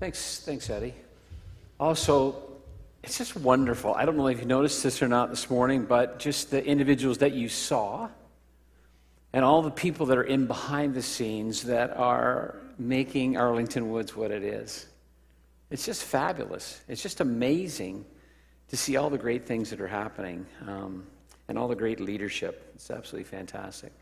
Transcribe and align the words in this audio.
Thanks, 0.00 0.38
thanks, 0.44 0.70
Eddie. 0.70 0.94
Also, 1.80 2.40
it's 3.02 3.18
just 3.18 3.34
wonderful. 3.34 3.94
I 3.94 4.04
don't 4.04 4.16
know 4.16 4.28
if 4.28 4.38
you 4.38 4.46
noticed 4.46 4.84
this 4.84 5.02
or 5.02 5.08
not 5.08 5.28
this 5.28 5.50
morning, 5.50 5.86
but 5.86 6.20
just 6.20 6.52
the 6.52 6.64
individuals 6.64 7.18
that 7.18 7.32
you 7.32 7.48
saw 7.48 8.08
and 9.32 9.44
all 9.44 9.60
the 9.60 9.72
people 9.72 10.06
that 10.06 10.16
are 10.16 10.22
in 10.22 10.46
behind 10.46 10.94
the 10.94 11.02
scenes 11.02 11.64
that 11.64 11.96
are 11.96 12.60
making 12.78 13.36
Arlington 13.36 13.90
Woods 13.90 14.14
what 14.14 14.30
it 14.30 14.44
is. 14.44 14.86
It's 15.68 15.84
just 15.84 16.04
fabulous. 16.04 16.80
It's 16.86 17.02
just 17.02 17.20
amazing 17.20 18.04
to 18.68 18.76
see 18.76 18.96
all 18.96 19.10
the 19.10 19.18
great 19.18 19.46
things 19.46 19.68
that 19.70 19.80
are 19.80 19.88
happening 19.88 20.46
um, 20.68 21.04
and 21.48 21.58
all 21.58 21.66
the 21.66 21.74
great 21.74 21.98
leadership. 21.98 22.70
It's 22.76 22.92
absolutely 22.92 23.28
fantastic. 23.28 23.92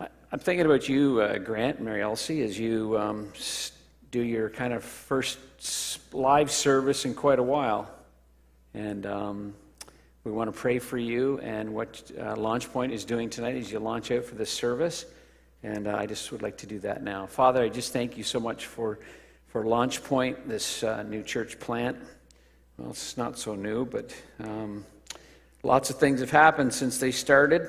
I, 0.00 0.08
am 0.32 0.40
thinking 0.40 0.66
about 0.66 0.88
you, 0.88 1.20
uh, 1.20 1.38
Grant 1.38 1.80
Mary 1.80 2.02
Elsie, 2.02 2.42
as 2.42 2.58
you 2.58 2.98
um, 2.98 3.32
do 4.10 4.20
your 4.20 4.50
kind 4.50 4.72
of 4.72 4.82
first 4.82 5.38
live 6.12 6.50
service 6.50 7.04
in 7.04 7.14
quite 7.14 7.38
a 7.38 7.42
while. 7.42 7.90
And 8.74 9.06
um, 9.06 9.54
we 10.24 10.32
want 10.32 10.52
to 10.52 10.58
pray 10.58 10.78
for 10.78 10.98
you 10.98 11.38
and 11.38 11.72
what 11.72 12.10
uh, 12.18 12.36
Launch 12.36 12.72
Point 12.72 12.92
is 12.92 13.04
doing 13.04 13.30
tonight 13.30 13.56
as 13.56 13.70
you 13.70 13.78
launch 13.78 14.10
out 14.10 14.24
for 14.24 14.34
this 14.34 14.50
service. 14.50 15.06
And 15.62 15.86
uh, 15.86 15.96
I 15.96 16.06
just 16.06 16.32
would 16.32 16.42
like 16.42 16.56
to 16.58 16.66
do 16.66 16.78
that 16.80 17.02
now. 17.02 17.26
Father, 17.26 17.62
I 17.62 17.68
just 17.68 17.92
thank 17.92 18.16
you 18.16 18.24
so 18.24 18.40
much 18.40 18.66
for, 18.66 18.98
for 19.48 19.64
Launch 19.64 20.02
Point, 20.02 20.48
this 20.48 20.82
uh, 20.82 21.02
new 21.04 21.22
church 21.22 21.60
plant. 21.60 21.96
Well, 22.78 22.90
it's 22.90 23.16
not 23.16 23.38
so 23.38 23.54
new, 23.54 23.84
but 23.84 24.14
um, 24.42 24.84
lots 25.62 25.90
of 25.90 25.98
things 25.98 26.20
have 26.20 26.30
happened 26.30 26.72
since 26.72 26.98
they 26.98 27.12
started. 27.12 27.68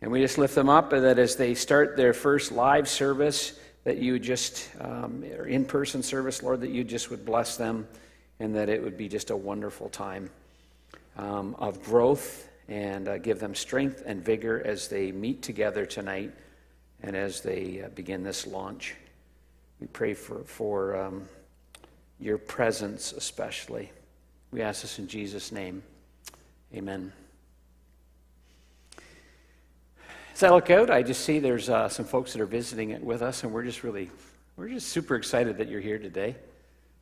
And 0.00 0.10
we 0.10 0.20
just 0.20 0.38
lift 0.38 0.54
them 0.54 0.68
up 0.68 0.90
that 0.90 1.18
as 1.18 1.36
they 1.36 1.54
start 1.54 1.96
their 1.96 2.12
first 2.12 2.52
live 2.52 2.88
service, 2.88 3.58
that 3.84 3.98
you 3.98 4.18
just, 4.18 4.68
um, 4.80 5.22
in 5.22 5.64
person 5.64 6.02
service, 6.02 6.42
Lord, 6.42 6.60
that 6.62 6.70
you 6.70 6.84
just 6.84 7.10
would 7.10 7.24
bless 7.24 7.56
them 7.56 7.86
and 8.40 8.54
that 8.56 8.68
it 8.68 8.82
would 8.82 8.96
be 8.96 9.08
just 9.08 9.30
a 9.30 9.36
wonderful 9.36 9.88
time 9.88 10.30
um, 11.16 11.54
of 11.58 11.82
growth 11.82 12.48
and 12.68 13.08
uh, 13.08 13.18
give 13.18 13.38
them 13.38 13.54
strength 13.54 14.02
and 14.06 14.24
vigor 14.24 14.62
as 14.64 14.88
they 14.88 15.12
meet 15.12 15.42
together 15.42 15.84
tonight 15.84 16.32
and 17.02 17.14
as 17.14 17.42
they 17.42 17.82
uh, 17.84 17.88
begin 17.90 18.22
this 18.22 18.46
launch. 18.46 18.94
We 19.80 19.86
pray 19.86 20.14
for, 20.14 20.44
for 20.44 20.96
um, 20.96 21.28
your 22.18 22.38
presence 22.38 23.12
especially. 23.12 23.92
We 24.50 24.62
ask 24.62 24.82
this 24.82 24.98
in 24.98 25.08
Jesus' 25.08 25.52
name. 25.52 25.82
Amen. 26.74 27.12
As 30.34 30.42
I 30.42 30.50
look 30.50 30.68
out, 30.68 30.90
I 30.90 31.04
just 31.04 31.24
see 31.24 31.38
there's 31.38 31.70
uh, 31.70 31.88
some 31.88 32.04
folks 32.04 32.32
that 32.32 32.42
are 32.42 32.46
visiting 32.46 32.90
it 32.90 33.00
with 33.00 33.22
us, 33.22 33.44
and 33.44 33.52
we're 33.52 33.62
just 33.62 33.84
really, 33.84 34.10
we're 34.56 34.68
just 34.68 34.88
super 34.88 35.14
excited 35.14 35.58
that 35.58 35.68
you're 35.68 35.80
here 35.80 35.96
today. 35.96 36.34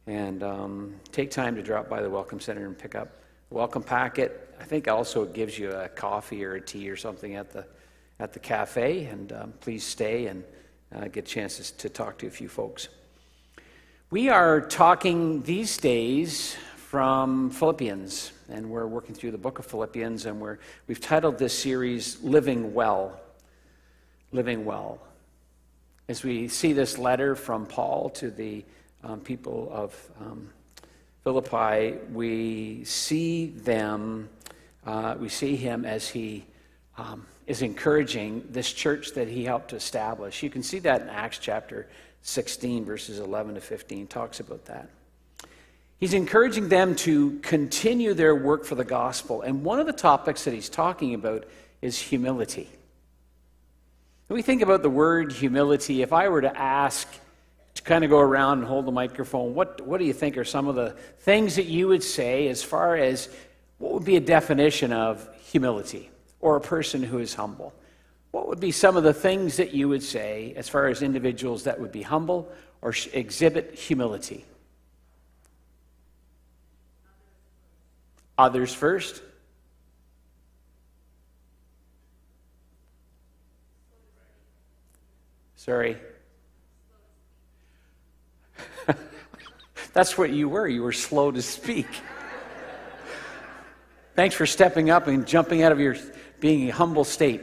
And 0.06 0.42
um, 0.42 0.96
take 1.12 1.30
time 1.30 1.56
to 1.56 1.62
drop 1.62 1.88
by 1.88 2.02
the 2.02 2.10
Welcome 2.10 2.40
Center 2.40 2.66
and 2.66 2.78
pick 2.78 2.94
up 2.94 3.08
the 3.48 3.54
welcome 3.54 3.82
packet. 3.82 4.54
I 4.60 4.64
think 4.64 4.86
also 4.86 5.22
it 5.22 5.32
gives 5.32 5.58
you 5.58 5.70
a 5.70 5.88
coffee 5.88 6.44
or 6.44 6.56
a 6.56 6.60
tea 6.60 6.90
or 6.90 6.96
something 6.96 7.34
at 7.34 7.50
the 7.50 7.64
at 8.20 8.34
the 8.34 8.38
cafe, 8.38 9.06
and 9.06 9.32
um, 9.32 9.54
please 9.60 9.82
stay 9.82 10.26
and 10.26 10.44
uh, 10.94 11.08
get 11.08 11.24
chances 11.24 11.70
to 11.70 11.88
talk 11.88 12.18
to 12.18 12.26
a 12.26 12.30
few 12.30 12.50
folks. 12.50 12.88
We 14.10 14.28
are 14.28 14.60
talking 14.60 15.40
these 15.40 15.78
days 15.78 16.54
from 16.76 17.48
Philippians, 17.48 18.32
and 18.50 18.68
we're 18.68 18.86
working 18.86 19.14
through 19.14 19.30
the 19.30 19.38
book 19.38 19.58
of 19.58 19.64
Philippians, 19.64 20.26
and 20.26 20.38
we're, 20.38 20.58
we've 20.86 21.00
titled 21.00 21.38
this 21.38 21.58
series 21.58 22.22
Living 22.22 22.74
Well. 22.74 23.18
Living 24.32 24.64
Well. 24.64 24.98
As 26.08 26.22
we 26.22 26.48
see 26.48 26.72
this 26.72 26.98
letter 26.98 27.36
from 27.36 27.66
Paul 27.66 28.10
to 28.10 28.30
the 28.30 28.64
um, 29.04 29.20
people 29.20 29.68
of 29.72 30.10
um, 30.20 30.50
Philippi, 31.22 31.98
we 32.12 32.84
see 32.84 33.46
them, 33.46 34.28
uh, 34.86 35.14
we 35.18 35.28
see 35.28 35.56
him 35.56 35.84
as 35.84 36.08
he 36.08 36.44
um, 36.98 37.26
is 37.46 37.62
encouraging 37.62 38.46
this 38.50 38.72
church 38.72 39.12
that 39.12 39.28
he 39.28 39.44
helped 39.44 39.68
to 39.70 39.76
establish. 39.76 40.42
You 40.42 40.50
can 40.50 40.62
see 40.62 40.78
that 40.80 41.02
in 41.02 41.08
Acts 41.08 41.38
chapter 41.38 41.88
16, 42.22 42.84
verses 42.84 43.18
11 43.18 43.54
to 43.54 43.60
15, 43.60 44.06
talks 44.06 44.40
about 44.40 44.64
that. 44.66 44.88
He's 45.98 46.14
encouraging 46.14 46.68
them 46.68 46.96
to 46.96 47.38
continue 47.40 48.14
their 48.14 48.34
work 48.34 48.64
for 48.64 48.74
the 48.74 48.84
gospel. 48.84 49.42
And 49.42 49.62
one 49.62 49.78
of 49.78 49.86
the 49.86 49.92
topics 49.92 50.44
that 50.44 50.54
he's 50.54 50.68
talking 50.68 51.14
about 51.14 51.44
is 51.80 51.98
humility. 51.98 52.68
When 54.32 54.38
we 54.38 54.42
think 54.42 54.62
about 54.62 54.80
the 54.80 54.88
word 54.88 55.30
humility, 55.30 56.00
if 56.00 56.10
I 56.10 56.30
were 56.30 56.40
to 56.40 56.58
ask 56.58 57.06
to 57.74 57.82
kind 57.82 58.02
of 58.02 58.08
go 58.08 58.18
around 58.18 58.60
and 58.60 58.66
hold 58.66 58.86
the 58.86 58.90
microphone, 58.90 59.54
what, 59.54 59.82
what 59.82 59.98
do 59.98 60.06
you 60.06 60.14
think 60.14 60.38
are 60.38 60.44
some 60.44 60.68
of 60.68 60.74
the 60.74 60.96
things 61.18 61.56
that 61.56 61.66
you 61.66 61.88
would 61.88 62.02
say 62.02 62.48
as 62.48 62.62
far 62.62 62.96
as 62.96 63.28
what 63.76 63.92
would 63.92 64.06
be 64.06 64.16
a 64.16 64.20
definition 64.20 64.90
of 64.90 65.28
humility 65.42 66.10
or 66.40 66.56
a 66.56 66.62
person 66.62 67.02
who 67.02 67.18
is 67.18 67.34
humble? 67.34 67.74
What 68.30 68.48
would 68.48 68.58
be 68.58 68.72
some 68.72 68.96
of 68.96 69.02
the 69.02 69.12
things 69.12 69.58
that 69.58 69.74
you 69.74 69.90
would 69.90 70.02
say 70.02 70.54
as 70.56 70.66
far 70.66 70.86
as 70.86 71.02
individuals 71.02 71.64
that 71.64 71.78
would 71.78 71.92
be 71.92 72.00
humble 72.00 72.50
or 72.80 72.94
exhibit 73.12 73.74
humility? 73.74 74.46
Others 78.38 78.72
first. 78.72 79.20
Sorry. 85.62 85.96
That's 89.92 90.18
what 90.18 90.30
you 90.30 90.48
were. 90.48 90.66
You 90.66 90.82
were 90.82 90.90
slow 90.90 91.30
to 91.30 91.40
speak. 91.40 91.86
Thanks 94.16 94.34
for 94.34 94.44
stepping 94.44 94.90
up 94.90 95.06
and 95.06 95.24
jumping 95.24 95.62
out 95.62 95.70
of 95.70 95.78
your 95.78 95.94
being 96.40 96.68
a 96.68 96.72
humble 96.72 97.04
state. 97.04 97.42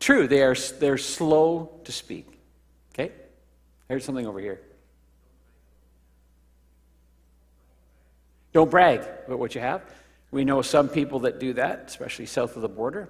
True, 0.00 0.26
they 0.26 0.42
are 0.42 0.56
they're 0.80 0.98
slow 0.98 1.70
to 1.84 1.92
speak. 1.92 2.26
Okay? 2.92 3.12
Heard 3.88 4.02
something 4.02 4.26
over 4.26 4.40
here. 4.40 4.60
Don't 8.52 8.72
brag 8.72 9.02
about 9.26 9.38
what 9.38 9.54
you 9.54 9.60
have. 9.60 9.82
We 10.32 10.44
know 10.44 10.62
some 10.62 10.88
people 10.88 11.20
that 11.20 11.38
do 11.38 11.52
that, 11.52 11.84
especially 11.86 12.26
south 12.26 12.56
of 12.56 12.62
the 12.62 12.68
border. 12.68 13.08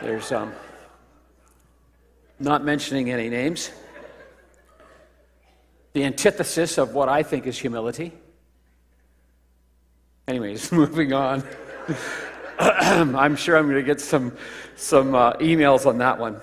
There's 0.00 0.32
um, 0.32 0.54
not 2.40 2.64
mentioning 2.64 3.10
any 3.10 3.28
names. 3.28 3.70
The 5.92 6.04
antithesis 6.04 6.78
of 6.78 6.94
what 6.94 7.08
I 7.08 7.22
think 7.22 7.46
is 7.46 7.58
humility. 7.58 8.12
Anyways, 10.26 10.70
moving 10.72 11.12
on. 11.12 11.42
I'm 12.58 13.36
sure 13.36 13.56
I'm 13.56 13.64
going 13.64 13.76
to 13.76 13.82
get 13.82 14.00
some, 14.00 14.36
some 14.76 15.14
uh, 15.14 15.34
emails 15.34 15.86
on 15.86 15.98
that 15.98 16.18
one. 16.18 16.40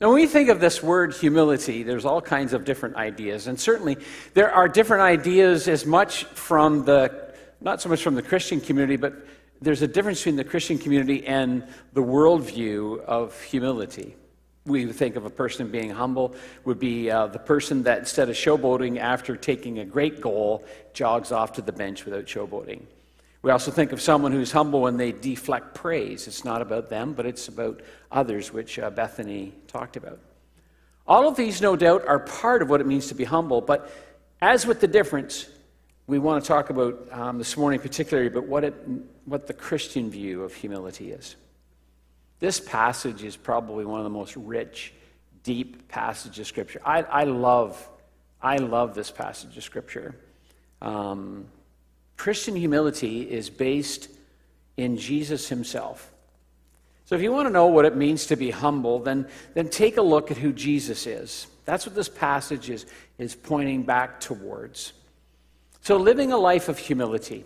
Now, 0.00 0.08
when 0.08 0.16
we 0.16 0.26
think 0.26 0.48
of 0.48 0.58
this 0.58 0.82
word 0.82 1.14
humility, 1.14 1.84
there's 1.84 2.04
all 2.04 2.20
kinds 2.20 2.52
of 2.52 2.64
different 2.64 2.96
ideas. 2.96 3.46
And 3.46 3.60
certainly, 3.60 3.98
there 4.34 4.50
are 4.50 4.68
different 4.68 5.02
ideas 5.02 5.68
as 5.68 5.86
much 5.86 6.24
from 6.24 6.84
the, 6.84 7.32
not 7.60 7.80
so 7.80 7.88
much 7.88 8.02
from 8.02 8.16
the 8.16 8.22
Christian 8.22 8.60
community, 8.60 8.96
but 8.96 9.14
there's 9.60 9.82
a 9.82 9.86
difference 9.86 10.18
between 10.18 10.36
the 10.36 10.44
Christian 10.44 10.76
community 10.76 11.24
and 11.24 11.64
the 11.92 12.02
worldview 12.02 13.04
of 13.04 13.40
humility. 13.42 14.16
We 14.64 14.86
think 14.92 15.16
of 15.16 15.24
a 15.24 15.30
person 15.30 15.70
being 15.70 15.90
humble 15.90 16.36
would 16.64 16.78
be 16.78 17.10
uh, 17.10 17.26
the 17.26 17.38
person 17.38 17.82
that 17.82 17.98
instead 17.98 18.28
of 18.28 18.36
showboating 18.36 18.98
after 18.98 19.36
taking 19.36 19.80
a 19.80 19.84
great 19.84 20.20
goal, 20.20 20.64
jogs 20.94 21.32
off 21.32 21.54
to 21.54 21.62
the 21.62 21.72
bench 21.72 22.04
without 22.04 22.26
showboating. 22.26 22.82
We 23.42 23.50
also 23.50 23.72
think 23.72 23.90
of 23.90 24.00
someone 24.00 24.30
who's 24.30 24.52
humble 24.52 24.82
when 24.82 24.96
they 24.96 25.10
deflect 25.10 25.74
praise. 25.74 26.28
It's 26.28 26.44
not 26.44 26.62
about 26.62 26.88
them, 26.88 27.12
but 27.12 27.26
it's 27.26 27.48
about 27.48 27.80
others, 28.12 28.52
which 28.52 28.78
uh, 28.78 28.88
Bethany 28.90 29.52
talked 29.66 29.96
about. 29.96 30.20
All 31.08 31.26
of 31.26 31.34
these, 31.34 31.60
no 31.60 31.74
doubt, 31.74 32.06
are 32.06 32.20
part 32.20 32.62
of 32.62 32.70
what 32.70 32.80
it 32.80 32.86
means 32.86 33.08
to 33.08 33.16
be 33.16 33.24
humble, 33.24 33.60
but 33.60 33.90
as 34.40 34.64
with 34.64 34.80
the 34.80 34.86
difference, 34.86 35.48
we 36.06 36.20
want 36.20 36.44
to 36.44 36.48
talk 36.48 36.70
about 36.70 37.08
um, 37.10 37.38
this 37.38 37.56
morning 37.56 37.80
particularly 37.80 38.28
about 38.28 38.46
what, 38.46 38.62
it, 38.62 38.74
what 39.24 39.48
the 39.48 39.54
Christian 39.54 40.08
view 40.08 40.44
of 40.44 40.54
humility 40.54 41.10
is. 41.10 41.34
This 42.42 42.58
passage 42.58 43.22
is 43.22 43.36
probably 43.36 43.84
one 43.84 44.00
of 44.00 44.04
the 44.04 44.10
most 44.10 44.34
rich, 44.34 44.92
deep 45.44 45.86
passages 45.86 46.40
of 46.40 46.46
Scripture. 46.48 46.80
I, 46.84 47.02
I 47.02 47.22
love, 47.22 47.88
I 48.42 48.56
love 48.56 48.96
this 48.96 49.12
passage 49.12 49.56
of 49.56 49.62
Scripture. 49.62 50.16
Um, 50.80 51.46
Christian 52.16 52.56
humility 52.56 53.30
is 53.30 53.48
based 53.48 54.08
in 54.76 54.96
Jesus 54.96 55.48
himself. 55.48 56.12
So, 57.04 57.14
if 57.14 57.22
you 57.22 57.30
want 57.30 57.46
to 57.46 57.52
know 57.52 57.66
what 57.66 57.84
it 57.84 57.94
means 57.94 58.26
to 58.26 58.34
be 58.34 58.50
humble, 58.50 58.98
then, 58.98 59.28
then 59.54 59.68
take 59.68 59.96
a 59.96 60.02
look 60.02 60.32
at 60.32 60.36
who 60.36 60.52
Jesus 60.52 61.06
is. 61.06 61.46
That's 61.64 61.86
what 61.86 61.94
this 61.94 62.08
passage 62.08 62.70
is, 62.70 62.86
is 63.18 63.36
pointing 63.36 63.84
back 63.84 64.18
towards. 64.18 64.94
So, 65.82 65.96
living 65.96 66.32
a 66.32 66.38
life 66.38 66.68
of 66.68 66.76
humility. 66.76 67.44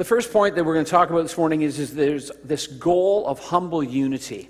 The 0.00 0.06
first 0.06 0.32
point 0.32 0.54
that 0.54 0.64
we're 0.64 0.72
going 0.72 0.86
to 0.86 0.90
talk 0.90 1.10
about 1.10 1.20
this 1.24 1.36
morning 1.36 1.60
is, 1.60 1.78
is 1.78 1.92
there's 1.92 2.30
this 2.42 2.66
goal 2.66 3.26
of 3.26 3.38
humble 3.38 3.84
unity. 3.84 4.48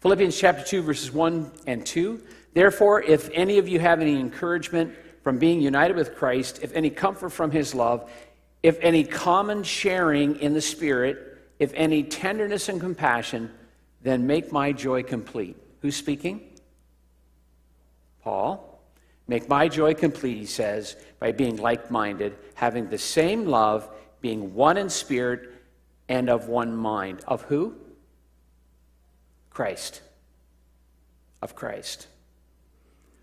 Philippians 0.00 0.38
chapter 0.38 0.62
2, 0.62 0.82
verses 0.82 1.10
1 1.10 1.50
and 1.66 1.86
2. 1.86 2.22
Therefore, 2.52 3.00
if 3.00 3.30
any 3.32 3.56
of 3.56 3.66
you 3.66 3.80
have 3.80 4.02
any 4.02 4.20
encouragement 4.20 4.94
from 5.22 5.38
being 5.38 5.62
united 5.62 5.96
with 5.96 6.14
Christ, 6.14 6.58
if 6.60 6.74
any 6.74 6.90
comfort 6.90 7.30
from 7.30 7.50
his 7.50 7.74
love, 7.74 8.10
if 8.62 8.78
any 8.82 9.02
common 9.02 9.62
sharing 9.62 10.38
in 10.40 10.52
the 10.52 10.60
Spirit, 10.60 11.38
if 11.58 11.72
any 11.72 12.02
tenderness 12.02 12.68
and 12.68 12.82
compassion, 12.82 13.50
then 14.02 14.26
make 14.26 14.52
my 14.52 14.72
joy 14.72 15.02
complete. 15.02 15.56
Who's 15.80 15.96
speaking? 15.96 16.42
Paul. 18.22 18.78
Make 19.26 19.48
my 19.48 19.68
joy 19.68 19.94
complete, 19.94 20.36
he 20.36 20.44
says, 20.44 20.96
by 21.18 21.32
being 21.32 21.56
like 21.56 21.90
minded, 21.90 22.36
having 22.54 22.90
the 22.90 22.98
same 22.98 23.46
love, 23.46 23.88
being 24.20 24.54
one 24.54 24.76
in 24.76 24.90
spirit 24.90 25.54
and 26.08 26.28
of 26.30 26.48
one 26.48 26.74
mind. 26.74 27.20
Of 27.26 27.42
who? 27.42 27.74
Christ. 29.50 30.02
Of 31.42 31.54
Christ. 31.54 32.06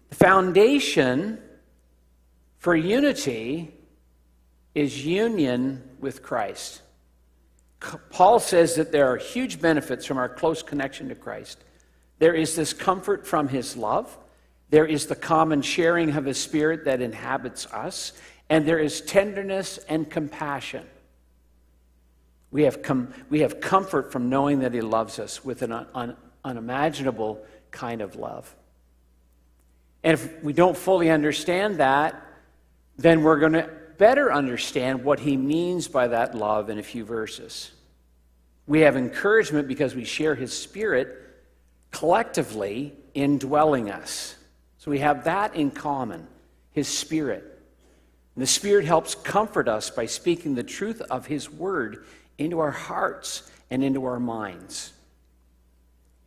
The 0.10 0.16
foundation 0.16 1.40
for 2.58 2.76
unity 2.76 3.74
is 4.74 5.06
union 5.06 5.84
with 6.00 6.22
Christ. 6.22 6.82
Paul 8.10 8.40
says 8.40 8.76
that 8.76 8.92
there 8.92 9.08
are 9.08 9.18
huge 9.18 9.62
benefits 9.62 10.06
from 10.06 10.18
our 10.18 10.30
close 10.30 10.64
connection 10.64 11.10
to 11.10 11.16
Christ. 11.16 11.64
There 12.20 12.34
is 12.34 12.56
this 12.56 12.74
comfort 12.74 13.28
from 13.28 13.48
his 13.48 13.76
love, 13.78 14.18
there 14.70 14.86
is 14.86 15.06
the 15.06 15.16
common 15.16 15.62
sharing 15.62 16.10
of 16.16 16.26
his 16.26 16.42
spirit 16.42 16.86
that 16.86 17.02
inhabits 17.02 17.68
us, 17.68 18.14
and 18.50 18.68
there 18.68 18.80
is 18.80 19.02
tenderness 19.02 19.78
and 19.90 20.10
compassion. 20.10 20.86
We 22.52 22.64
have, 22.64 22.82
com- 22.82 23.14
we 23.30 23.42
have 23.42 23.60
comfort 23.60 24.12
from 24.12 24.30
knowing 24.30 24.60
that 24.60 24.74
he 24.74 24.82
loves 24.82 25.20
us 25.20 25.44
with 25.44 25.62
an 25.62 25.72
un- 25.72 26.16
unimaginable 26.44 27.44
kind 27.72 28.02
of 28.02 28.16
love. 28.16 28.56
And 30.04 30.14
if 30.14 30.44
we 30.44 30.54
don't 30.54 30.78
fully 30.78 31.10
understand 31.10 31.78
that, 31.78 32.22
then 32.98 33.24
we're 33.24 33.40
going 33.40 33.54
to 33.54 33.70
better 33.98 34.32
understand 34.32 35.04
what 35.04 35.20
he 35.20 35.36
means 35.36 35.88
by 35.88 36.08
that 36.08 36.36
love 36.36 36.70
in 36.70 36.80
a 36.80 36.84
few 36.84 37.04
verses. 37.04 37.72
We 38.68 38.82
have 38.82 38.96
encouragement 38.96 39.68
because 39.68 39.96
we 39.96 40.06
share 40.06 40.36
his 40.36 40.58
spirit 40.58 41.22
collectively 41.92 42.94
indwelling 43.14 43.90
us. 43.90 44.36
So 44.78 44.92
we 44.92 45.00
have 45.00 45.24
that 45.24 45.56
in 45.56 45.72
common, 45.72 46.28
his 46.72 46.88
spirit. 46.88 47.55
And 48.36 48.42
the 48.42 48.48
spirit 48.48 48.86
helps 48.86 49.16
comfort 49.16 49.68
us 49.68 49.90
by 49.90 50.06
speaking 50.06 50.56
the 50.56 50.64
truth 50.64 51.02
of 51.02 51.26
his 51.26 51.50
word 51.50 52.06
into 52.38 52.60
our 52.60 52.72
hearts 52.72 53.50
and 53.70 53.84
into 53.84 54.06
our 54.06 54.20
minds. 54.20 54.94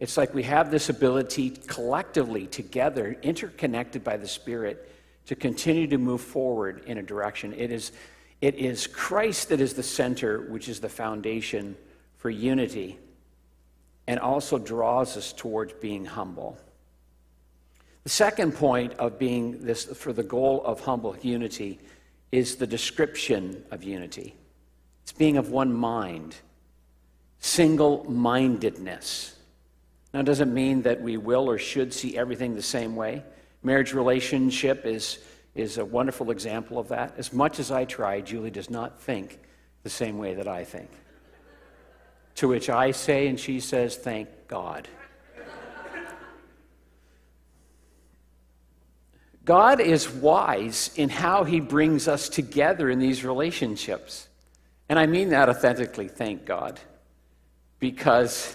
It's 0.00 0.16
like 0.16 0.32
we 0.32 0.44
have 0.44 0.70
this 0.70 0.88
ability 0.88 1.50
collectively, 1.50 2.46
together, 2.46 3.16
interconnected 3.22 4.05
by 4.05 4.16
the 4.16 4.28
Spirit, 4.28 4.90
to 5.26 5.34
continue 5.34 5.88
to 5.88 5.99
move 5.99 6.20
forward 6.20 6.82
in 6.87 6.99
a 6.99 7.02
direction. 7.02 7.52
It 7.52 7.72
is, 7.72 7.93
it 8.40 8.55
is 8.55 8.87
Christ 8.87 9.49
that 9.49 9.60
is 9.60 9.75
the 9.75 9.82
center, 9.82 10.43
which 10.43 10.69
is 10.69 10.81
the 10.81 10.88
foundation 10.88 11.76
for 12.16 12.31
unity, 12.31 12.99
and 14.06 14.20
also 14.20 14.56
draws 14.56 15.16
us 15.16 15.32
towards 15.32 15.72
being 15.75 16.05
humble. 16.05 16.56
The 18.05 18.10
second 18.10 18.52
point 18.52 18.94
of 18.94 19.19
being 19.19 19.64
this, 19.64 19.84
for 19.84 20.12
the 20.12 20.22
goal 20.22 20.62
of 20.64 20.81
humble 20.81 21.16
unity, 21.20 21.81
is 22.32 22.56
the 22.56 22.66
description 22.66 23.64
of 23.70 23.82
unity. 23.82 24.34
It's 25.02 25.12
being 25.12 25.36
of 25.36 25.50
one 25.50 25.72
mind, 25.72 26.36
single 27.38 28.04
mindedness. 28.10 29.34
Now, 30.12 30.22
does 30.22 30.40
it 30.40 30.48
mean 30.48 30.82
that 30.82 31.00
we 31.00 31.16
will 31.16 31.48
or 31.48 31.58
should 31.58 31.92
see 31.92 32.16
everything 32.16 32.54
the 32.54 32.62
same 32.62 32.96
way? 32.96 33.22
Marriage 33.62 33.92
relationship 33.92 34.86
is, 34.86 35.19
is 35.54 35.78
a 35.78 35.84
wonderful 35.84 36.30
example 36.30 36.78
of 36.78 36.88
that. 36.88 37.14
As 37.19 37.32
much 37.32 37.58
as 37.58 37.70
I 37.70 37.84
try, 37.84 38.20
Julie 38.20 38.50
does 38.50 38.70
not 38.70 39.00
think 39.00 39.40
the 39.82 39.90
same 39.90 40.19
way 40.19 40.34
that 40.34 40.48
I 40.48 40.64
think. 40.64 40.90
To 42.36 42.48
which 42.48 42.70
I 42.70 42.92
say, 42.92 43.28
and 43.28 43.38
she 43.38 43.60
says, 43.60 43.96
Thank 43.96 44.28
God. 44.46 44.88
God 49.48 49.80
is 49.80 50.10
wise 50.10 50.90
in 50.94 51.08
how 51.08 51.42
he 51.44 51.58
brings 51.58 52.06
us 52.06 52.28
together 52.28 52.90
in 52.90 52.98
these 52.98 53.24
relationships. 53.24 54.28
And 54.90 54.98
I 54.98 55.06
mean 55.06 55.30
that 55.30 55.48
authentically, 55.48 56.06
thank 56.06 56.44
God, 56.44 56.78
because 57.78 58.54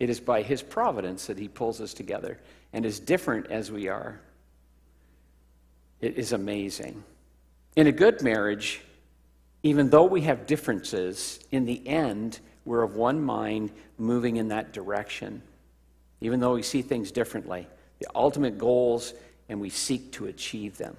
it 0.00 0.08
is 0.08 0.20
by 0.20 0.40
his 0.40 0.62
providence 0.62 1.26
that 1.26 1.38
he 1.38 1.46
pulls 1.46 1.78
us 1.78 1.92
together. 1.92 2.40
And 2.72 2.86
as 2.86 3.00
different 3.00 3.50
as 3.50 3.70
we 3.70 3.88
are, 3.88 4.18
it 6.00 6.16
is 6.16 6.32
amazing. 6.32 7.04
In 7.76 7.86
a 7.86 7.92
good 7.92 8.22
marriage, 8.22 8.80
even 9.62 9.90
though 9.90 10.06
we 10.06 10.22
have 10.22 10.46
differences, 10.46 11.38
in 11.50 11.66
the 11.66 11.86
end, 11.86 12.40
we're 12.64 12.82
of 12.82 12.96
one 12.96 13.22
mind 13.22 13.72
moving 13.98 14.36
in 14.36 14.48
that 14.48 14.72
direction. 14.72 15.42
Even 16.22 16.40
though 16.40 16.54
we 16.54 16.62
see 16.62 16.80
things 16.80 17.12
differently, 17.12 17.68
the 17.98 18.06
ultimate 18.14 18.56
goals, 18.56 19.12
and 19.48 19.60
we 19.60 19.70
seek 19.70 20.12
to 20.12 20.26
achieve 20.26 20.78
them. 20.78 20.96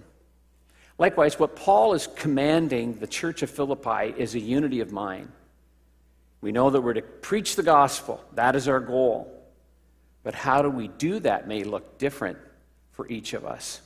Likewise, 0.97 1.37
what 1.37 1.55
Paul 1.55 1.93
is 1.93 2.07
commanding 2.07 2.99
the 2.99 3.07
church 3.07 3.41
of 3.41 3.49
Philippi 3.49 4.13
is 4.17 4.35
a 4.35 4.39
unity 4.39 4.79
of 4.79 4.91
mind. 4.91 5.31
We 6.41 6.51
know 6.51 6.69
that 6.69 6.81
we're 6.81 6.93
to 6.93 7.01
preach 7.01 7.55
the 7.55 7.63
gospel, 7.63 8.23
that 8.33 8.55
is 8.55 8.67
our 8.67 8.79
goal. 8.79 9.31
But 10.23 10.35
how 10.35 10.61
do 10.61 10.69
we 10.69 10.87
do 10.87 11.19
that 11.19 11.47
may 11.47 11.63
look 11.63 11.97
different 11.97 12.37
for 12.95 13.07
each 13.09 13.33
of 13.33 13.45
us. 13.45 13.81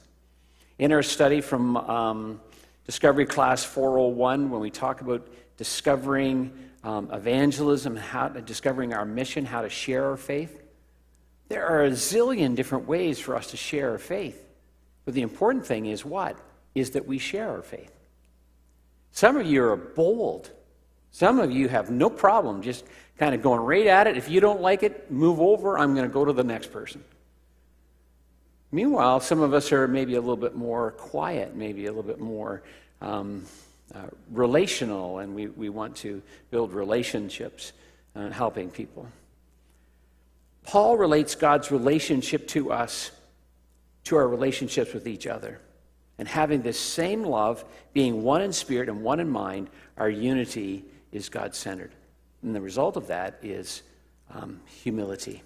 In 0.77 0.91
our 0.93 1.03
study 1.03 1.41
from 1.41 1.75
um, 1.77 2.41
Discovery 2.85 3.25
Class 3.25 3.63
401, 3.63 4.49
when 4.49 4.61
we 4.61 4.69
talk 4.69 5.01
about 5.01 5.27
discovering 5.57 6.51
um, 6.83 7.09
evangelism, 7.11 7.95
how 7.95 8.29
to, 8.29 8.41
discovering 8.41 8.93
our 8.93 9.03
mission, 9.03 9.45
how 9.45 9.61
to 9.63 9.69
share 9.69 10.05
our 10.05 10.17
faith, 10.17 10.61
there 11.49 11.65
are 11.65 11.85
a 11.85 11.91
zillion 11.91 12.55
different 12.55 12.87
ways 12.87 13.19
for 13.19 13.35
us 13.35 13.47
to 13.47 13.57
share 13.57 13.91
our 13.91 13.97
faith. 13.97 14.48
But 15.09 15.15
the 15.15 15.23
important 15.23 15.65
thing 15.65 15.87
is 15.87 16.05
what? 16.05 16.37
Is 16.75 16.91
that 16.91 17.07
we 17.07 17.17
share 17.17 17.49
our 17.49 17.63
faith. 17.63 17.91
Some 19.11 19.37
of 19.37 19.47
you 19.47 19.63
are 19.63 19.75
bold. 19.75 20.51
Some 21.09 21.39
of 21.39 21.49
you 21.49 21.67
have 21.67 21.89
no 21.89 22.11
problem 22.11 22.61
just 22.61 22.85
kind 23.17 23.33
of 23.33 23.41
going 23.41 23.61
right 23.61 23.87
at 23.87 24.05
it. 24.05 24.17
If 24.17 24.29
you 24.29 24.39
don't 24.39 24.61
like 24.61 24.83
it, 24.83 25.09
move 25.09 25.39
over. 25.39 25.79
I'm 25.79 25.95
going 25.95 26.07
to 26.07 26.13
go 26.13 26.25
to 26.25 26.31
the 26.31 26.43
next 26.43 26.71
person. 26.71 27.03
Meanwhile, 28.71 29.21
some 29.21 29.41
of 29.41 29.51
us 29.51 29.71
are 29.71 29.87
maybe 29.87 30.13
a 30.13 30.19
little 30.19 30.37
bit 30.37 30.53
more 30.53 30.91
quiet, 30.91 31.55
maybe 31.55 31.87
a 31.87 31.91
little 31.91 32.03
bit 32.03 32.19
more 32.19 32.61
um, 33.01 33.45
uh, 33.95 34.01
relational, 34.29 35.17
and 35.17 35.33
we, 35.33 35.47
we 35.47 35.69
want 35.69 35.95
to 35.95 36.21
build 36.51 36.71
relationships 36.71 37.73
and 38.13 38.31
helping 38.31 38.69
people. 38.69 39.07
Paul 40.61 40.97
relates 40.97 41.33
God's 41.33 41.71
relationship 41.71 42.47
to 42.49 42.71
us 42.71 43.09
to 44.05 44.15
our 44.15 44.27
relationships 44.27 44.93
with 44.93 45.07
each 45.07 45.27
other. 45.27 45.59
And 46.17 46.27
having 46.27 46.61
this 46.61 46.79
same 46.79 47.23
love, 47.23 47.63
being 47.93 48.23
one 48.23 48.41
in 48.41 48.51
spirit 48.51 48.89
and 48.89 49.03
one 49.03 49.19
in 49.19 49.29
mind, 49.29 49.69
our 49.97 50.09
unity 50.09 50.83
is 51.11 51.29
God 51.29 51.55
centered. 51.55 51.91
And 52.43 52.55
the 52.55 52.61
result 52.61 52.97
of 52.97 53.07
that 53.07 53.39
is 53.41 53.83
um, 54.33 54.59
humility. 54.65 55.43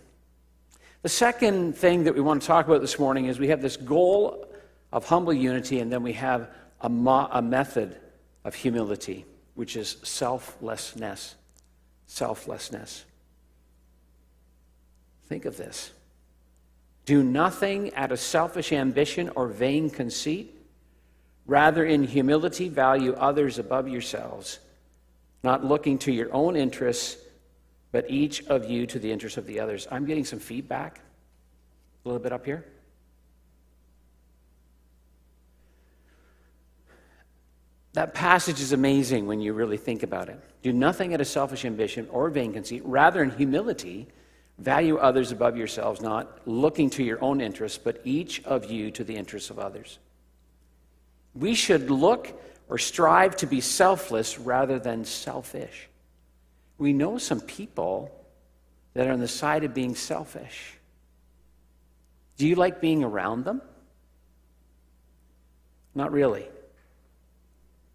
The 1.03 1.09
second 1.09 1.75
thing 1.75 2.05
that 2.05 2.15
we 2.15 2.21
want 2.21 2.41
to 2.41 2.47
talk 2.47 2.65
about 2.65 2.81
this 2.81 2.97
morning 2.97 3.25
is 3.25 3.39
we 3.39 3.49
have 3.49 3.61
this 3.61 3.77
goal 3.77 4.47
of 4.91 5.05
humble 5.05 5.33
unity, 5.33 5.79
and 5.79 5.91
then 5.91 6.01
we 6.01 6.13
have 6.13 6.49
a, 6.81 6.89
mo- 6.89 7.27
a 7.31 7.41
method 7.41 7.97
of 8.45 8.55
humility, 8.55 9.25
which 9.55 9.75
is 9.75 9.97
selflessness. 10.03 11.35
Selflessness. 12.07 13.05
Think 15.27 15.45
of 15.45 15.57
this. 15.57 15.91
Do 17.05 17.23
nothing 17.23 17.93
out 17.95 18.11
of 18.11 18.19
selfish 18.19 18.71
ambition 18.71 19.29
or 19.35 19.47
vain 19.47 19.89
conceit. 19.89 20.55
Rather, 21.45 21.83
in 21.83 22.03
humility, 22.03 22.69
value 22.69 23.13
others 23.13 23.59
above 23.59 23.87
yourselves 23.87 24.59
not 25.43 25.65
looking 25.65 25.97
to 25.99 26.11
your 26.11 26.33
own 26.33 26.55
interests, 26.55 27.17
but 27.91 28.09
each 28.09 28.45
of 28.47 28.69
you 28.69 28.87
to 28.87 28.97
the 28.97 29.11
interests 29.11 29.37
of 29.37 29.45
the 29.45 29.59
others. 29.59 29.87
I'm 29.91 30.05
getting 30.05 30.25
some 30.25 30.39
feedback 30.39 30.99
a 30.99 32.07
little 32.07 32.23
bit 32.23 32.31
up 32.31 32.45
here. 32.45 32.65
That 37.91 38.15
passage 38.15 38.59
is 38.59 38.71
amazing 38.71 39.27
when 39.27 39.39
you 39.39 39.53
really 39.53 39.77
think 39.77 40.01
about 40.01 40.29
it. 40.29 40.39
Do 40.63 40.73
nothing 40.73 41.13
out 41.13 41.21
of 41.21 41.27
selfish 41.27 41.63
ambition 41.63 42.07
or 42.09 42.29
vain 42.29 42.53
conceit, 42.53 42.81
rather, 42.85 43.21
in 43.21 43.29
humility, 43.29 44.07
value 44.57 44.97
others 44.97 45.31
above 45.31 45.57
yourselves, 45.57 46.01
not 46.01 46.47
looking 46.47 46.89
to 46.91 47.03
your 47.03 47.21
own 47.23 47.41
interests, 47.41 47.77
but 47.77 48.01
each 48.03 48.43
of 48.45 48.65
you 48.65 48.91
to 48.91 49.03
the 49.03 49.15
interests 49.15 49.49
of 49.49 49.59
others. 49.59 49.99
We 51.33 51.55
should 51.55 51.89
look 51.89 52.39
or 52.69 52.77
strive 52.77 53.35
to 53.37 53.47
be 53.47 53.61
selfless 53.61 54.39
rather 54.39 54.79
than 54.79 55.05
selfish. 55.05 55.89
We 56.77 56.93
know 56.93 57.17
some 57.17 57.41
people 57.41 58.11
that 58.93 59.07
are 59.07 59.11
on 59.11 59.19
the 59.19 59.27
side 59.27 59.63
of 59.63 59.73
being 59.73 59.95
selfish. 59.95 60.75
Do 62.37 62.47
you 62.47 62.55
like 62.55 62.81
being 62.81 63.03
around 63.03 63.45
them? 63.45 63.61
Not 65.95 66.11
really. 66.11 66.47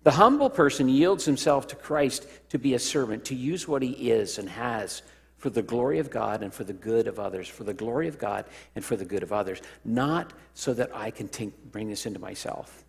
The 0.04 0.12
humble 0.12 0.50
person 0.50 0.88
yields 0.88 1.24
himself 1.24 1.66
to 1.68 1.76
Christ 1.76 2.26
to 2.50 2.58
be 2.58 2.74
a 2.74 2.78
servant, 2.78 3.26
to 3.26 3.34
use 3.34 3.66
what 3.66 3.82
he 3.82 4.10
is 4.10 4.38
and 4.38 4.48
has 4.48 5.02
for 5.38 5.50
the 5.50 5.62
glory 5.62 6.00
of 6.00 6.10
God 6.10 6.42
and 6.42 6.52
for 6.52 6.64
the 6.64 6.72
good 6.72 7.06
of 7.06 7.18
others, 7.18 7.48
for 7.48 7.64
the 7.64 7.72
glory 7.72 8.08
of 8.08 8.18
God 8.18 8.44
and 8.74 8.84
for 8.84 8.96
the 8.96 9.04
good 9.04 9.22
of 9.22 9.32
others, 9.32 9.62
not 9.84 10.32
so 10.54 10.74
that 10.74 10.94
I 10.94 11.10
can 11.10 11.28
think, 11.28 11.54
bring 11.70 11.88
this 11.88 12.06
into 12.06 12.18
myself. 12.18 12.84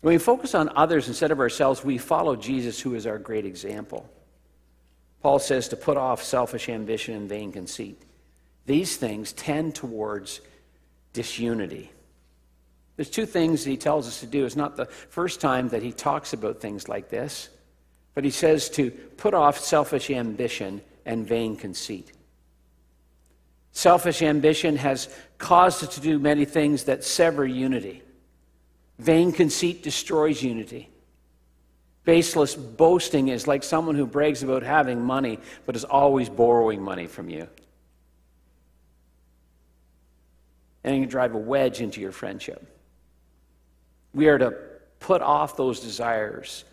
When 0.00 0.14
we 0.14 0.18
focus 0.18 0.54
on 0.54 0.68
others 0.74 1.06
instead 1.06 1.30
of 1.30 1.38
ourselves, 1.38 1.84
we 1.84 1.96
follow 1.96 2.34
Jesus, 2.34 2.80
who 2.80 2.96
is 2.96 3.06
our 3.06 3.18
great 3.18 3.46
example. 3.46 4.10
Paul 5.22 5.38
says 5.38 5.68
to 5.68 5.76
put 5.76 5.96
off 5.96 6.22
selfish 6.22 6.68
ambition 6.68 7.14
and 7.14 7.28
vain 7.28 7.52
conceit. 7.52 8.02
These 8.66 8.96
things 8.96 9.32
tend 9.32 9.76
towards 9.76 10.40
disunity. 11.12 11.92
There's 12.96 13.10
two 13.10 13.26
things 13.26 13.64
he 13.64 13.76
tells 13.76 14.08
us 14.08 14.20
to 14.20 14.26
do. 14.26 14.44
It's 14.44 14.56
not 14.56 14.76
the 14.76 14.86
first 14.86 15.40
time 15.40 15.68
that 15.68 15.82
he 15.82 15.92
talks 15.92 16.32
about 16.32 16.60
things 16.60 16.88
like 16.88 17.08
this, 17.08 17.48
but 18.14 18.24
he 18.24 18.30
says 18.30 18.68
to 18.70 18.90
put 18.90 19.34
off 19.34 19.58
selfish 19.58 20.10
ambition 20.10 20.82
and 21.04 21.26
vain 21.26 21.56
conceit. 21.56 22.12
Selfish 23.72 24.20
ambition 24.20 24.76
has 24.76 25.08
caused 25.38 25.82
us 25.82 25.94
to 25.94 26.00
do 26.00 26.18
many 26.18 26.44
things 26.44 26.84
that 26.84 27.04
sever 27.04 27.46
unity. 27.46 28.02
Vain 28.98 29.32
conceit 29.32 29.82
destroys 29.82 30.42
unity. 30.42 30.90
Baseless 32.04 32.54
boasting 32.54 33.28
is 33.28 33.46
like 33.46 33.62
someone 33.62 33.94
who 33.94 34.06
brags 34.06 34.42
about 34.42 34.62
having 34.62 35.00
money 35.00 35.38
but 35.66 35.76
is 35.76 35.84
always 35.84 36.28
borrowing 36.28 36.82
money 36.82 37.06
from 37.06 37.30
you. 37.30 37.48
And 40.84 40.96
it 40.96 41.00
can 41.00 41.08
drive 41.08 41.34
a 41.34 41.38
wedge 41.38 41.80
into 41.80 42.00
your 42.00 42.12
friendship. 42.12 42.66
We 44.12 44.28
are 44.28 44.38
to 44.38 44.54
put 44.98 45.22
off 45.22 45.56
those 45.56 45.80
desires. 45.80 46.64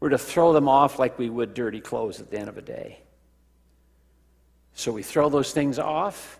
We're 0.00 0.10
to 0.10 0.18
throw 0.18 0.52
them 0.52 0.68
off 0.68 0.98
like 0.98 1.18
we 1.18 1.30
would 1.30 1.54
dirty 1.54 1.80
clothes 1.80 2.20
at 2.20 2.30
the 2.30 2.38
end 2.38 2.48
of 2.48 2.58
a 2.58 2.62
day. 2.62 3.00
So 4.74 4.92
we 4.92 5.02
throw 5.02 5.30
those 5.30 5.52
things 5.52 5.78
off, 5.78 6.38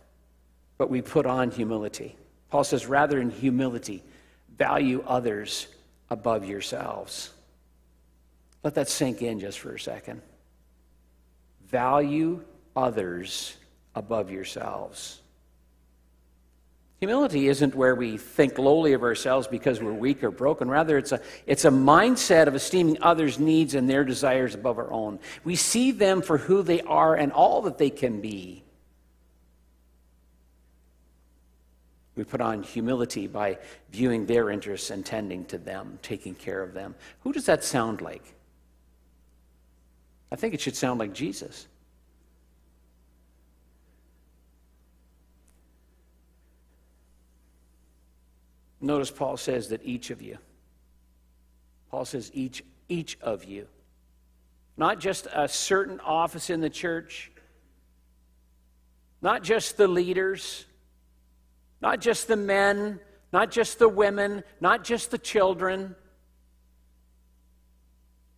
but 0.77 0.91
we 0.91 1.01
put 1.01 1.25
on 1.25 1.51
humility. 1.51 2.17
Paul 2.51 2.65
says, 2.65 2.87
rather 2.87 3.19
in 3.21 3.31
humility, 3.31 4.03
value 4.57 5.03
others 5.07 5.69
above 6.11 6.45
yourselves. 6.45 7.31
Let 8.63 8.75
that 8.75 8.89
sink 8.89 9.23
in 9.23 9.41
just 9.41 9.59
for 9.59 9.75
a 9.75 9.81
second. 9.81 10.21
Value 11.69 12.43
others 12.75 13.57
above 13.95 14.31
yourselves. 14.31 15.21
Humility 17.01 17.49
isn't 17.49 17.75
where 17.75 17.95
we 17.95 18.17
think 18.17 18.59
lowly 18.59 18.95
of 18.95 19.03
ourselves 19.03 19.47
because 19.47 19.83
we're 19.83 19.93
weak 19.93 20.25
or 20.25 20.31
broken. 20.31 20.69
Rather, 20.71 20.97
it's 20.97 21.13
a, 21.13 21.21
it's 21.47 21.67
a 21.67 21.71
mindset 21.71 22.47
of 22.47 22.55
esteeming 22.55 22.97
others' 23.03 23.39
needs 23.39 23.75
and 23.75 23.89
their 23.89 24.03
desires 24.03 24.55
above 24.55 24.79
our 24.79 24.91
own. 24.91 25.19
We 25.45 25.57
see 25.57 25.91
them 25.91 26.23
for 26.23 26.39
who 26.39 26.63
they 26.63 26.81
are 26.81 27.15
and 27.15 27.33
all 27.33 27.63
that 27.63 27.77
they 27.77 27.91
can 27.91 28.23
be. 28.23 28.65
We 32.15 32.25
put 32.25 32.41
on 32.41 32.63
humility 32.63 33.27
by 33.27 33.59
viewing 33.91 34.25
their 34.25 34.49
interests 34.49 34.89
and 34.89 35.05
tending 35.05 35.45
to 35.47 35.59
them, 35.59 35.99
taking 36.01 36.35
care 36.35 36.63
of 36.63 36.73
them. 36.73 36.95
Who 37.21 37.33
does 37.35 37.45
that 37.45 37.63
sound 37.63 38.01
like? 38.01 38.25
I 40.33 40.37
think 40.37 40.55
it 40.55 40.63
should 40.63 40.77
sound 40.77 40.99
like 40.99 41.13
Jesus. 41.13 41.69
Notice 48.81 49.11
Paul 49.11 49.37
says 49.37 49.69
that 49.69 49.81
each 49.85 50.11
of 50.11 50.21
you. 50.21 50.39
Paul 51.91 52.05
says 52.05 52.31
each 52.35 52.63
each 52.89 53.19
of 53.21 53.45
you. 53.45 53.67
Not 54.77 55.01
just 55.01 55.27
a 55.33 55.49
certain 55.49 56.01
office 56.01 56.51
in 56.51 56.61
the 56.61 56.71
church, 56.71 57.33
not 59.23 59.43
just 59.43 59.77
the 59.77 59.89
leaders, 59.89 60.67
not 61.81 62.01
just 62.01 62.29
the 62.29 62.37
men, 62.37 63.01
not 63.33 63.51
just 63.51 63.79
the 63.79 63.89
women, 63.89 64.45
not 64.61 64.85
just 64.85 65.11
the 65.11 65.19
children, 65.19 65.97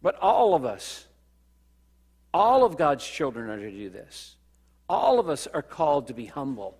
but 0.00 0.14
all 0.16 0.54
of 0.54 0.64
us. 0.64 1.04
All 2.32 2.64
of 2.64 2.76
God's 2.76 3.06
children 3.06 3.50
are 3.50 3.58
to 3.58 3.70
do 3.70 3.90
this. 3.90 4.36
All 4.88 5.18
of 5.18 5.28
us 5.28 5.46
are 5.48 5.62
called 5.62 6.06
to 6.06 6.14
be 6.14 6.26
humble, 6.26 6.78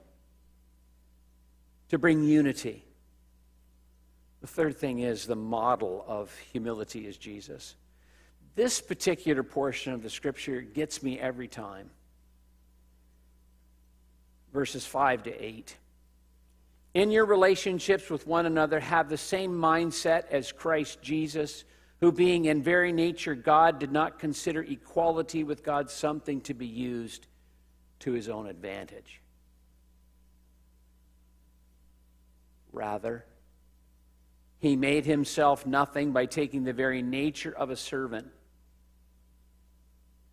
to 1.89 1.99
bring 1.99 2.23
unity 2.23 2.88
the 4.41 4.47
third 4.47 4.77
thing 4.77 5.01
is 5.01 5.27
the 5.27 5.37
model 5.37 6.05
of 6.07 6.37
humility 6.53 7.07
is 7.07 7.17
Jesus. 7.17 7.75
This 8.55 8.81
particular 8.81 9.43
portion 9.43 9.93
of 9.93 10.03
the 10.03 10.11
scripture 10.11 10.61
gets 10.61 11.03
me 11.03 11.19
every 11.19 11.49
time. 11.49 11.91
Verses 14.53 14.87
5 14.87 15.25
to 15.25 15.45
8. 15.45 15.77
In 16.95 17.11
your 17.11 17.27
relationships 17.27 18.11
with 18.11 18.27
one 18.27 18.47
another, 18.47 18.81
have 18.81 19.09
the 19.09 19.17
same 19.17 19.53
mindset 19.53 20.29
as 20.31 20.51
Christ 20.51 21.03
Jesus, 21.03 21.65
who, 22.01 22.11
being 22.11 22.47
in 22.47 22.63
very 22.63 22.93
nature 22.93 23.35
God, 23.35 23.79
did 23.79 23.93
not 23.93 24.19
consider 24.19 24.63
equality 24.63 25.45
with 25.45 25.63
God 25.63 25.91
something 25.91 26.41
to 26.43 26.55
be 26.55 26.67
used 26.67 27.27
to 28.01 28.13
his 28.13 28.29
own 28.29 28.47
advantage. 28.47 29.21
Rather, 32.73 33.25
he 34.59 34.77
made 34.77 35.05
himself 35.05 35.67
nothing 35.67 36.13
by 36.13 36.27
taking 36.27 36.65
the 36.65 36.73
very 36.73 37.03
nature 37.03 37.55
of 37.57 37.71
a 37.71 37.77
servant, 37.77 38.29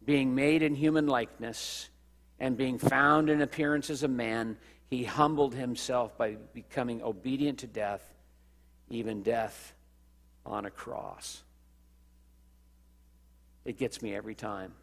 being 0.03 0.33
made 0.33 0.61
in 0.63 0.75
human 0.75 1.07
likeness, 1.07 1.89
and 2.39 2.57
being 2.57 2.77
found 2.77 3.29
in 3.29 3.41
appearance 3.41 3.89
as 3.89 4.03
a 4.03 4.07
man, 4.07 4.57
he 4.89 5.03
humbled 5.03 5.53
himself 5.53 6.17
by 6.17 6.37
becoming 6.53 7.01
obedient 7.01 7.59
to 7.59 7.67
death, 7.67 8.13
even 8.89 9.23
death 9.23 9.73
on 10.45 10.65
a 10.65 10.69
cross. 10.69 11.43
It 13.63 13.77
gets 13.77 14.01
me 14.01 14.15
every 14.15 14.35
time. 14.35 14.73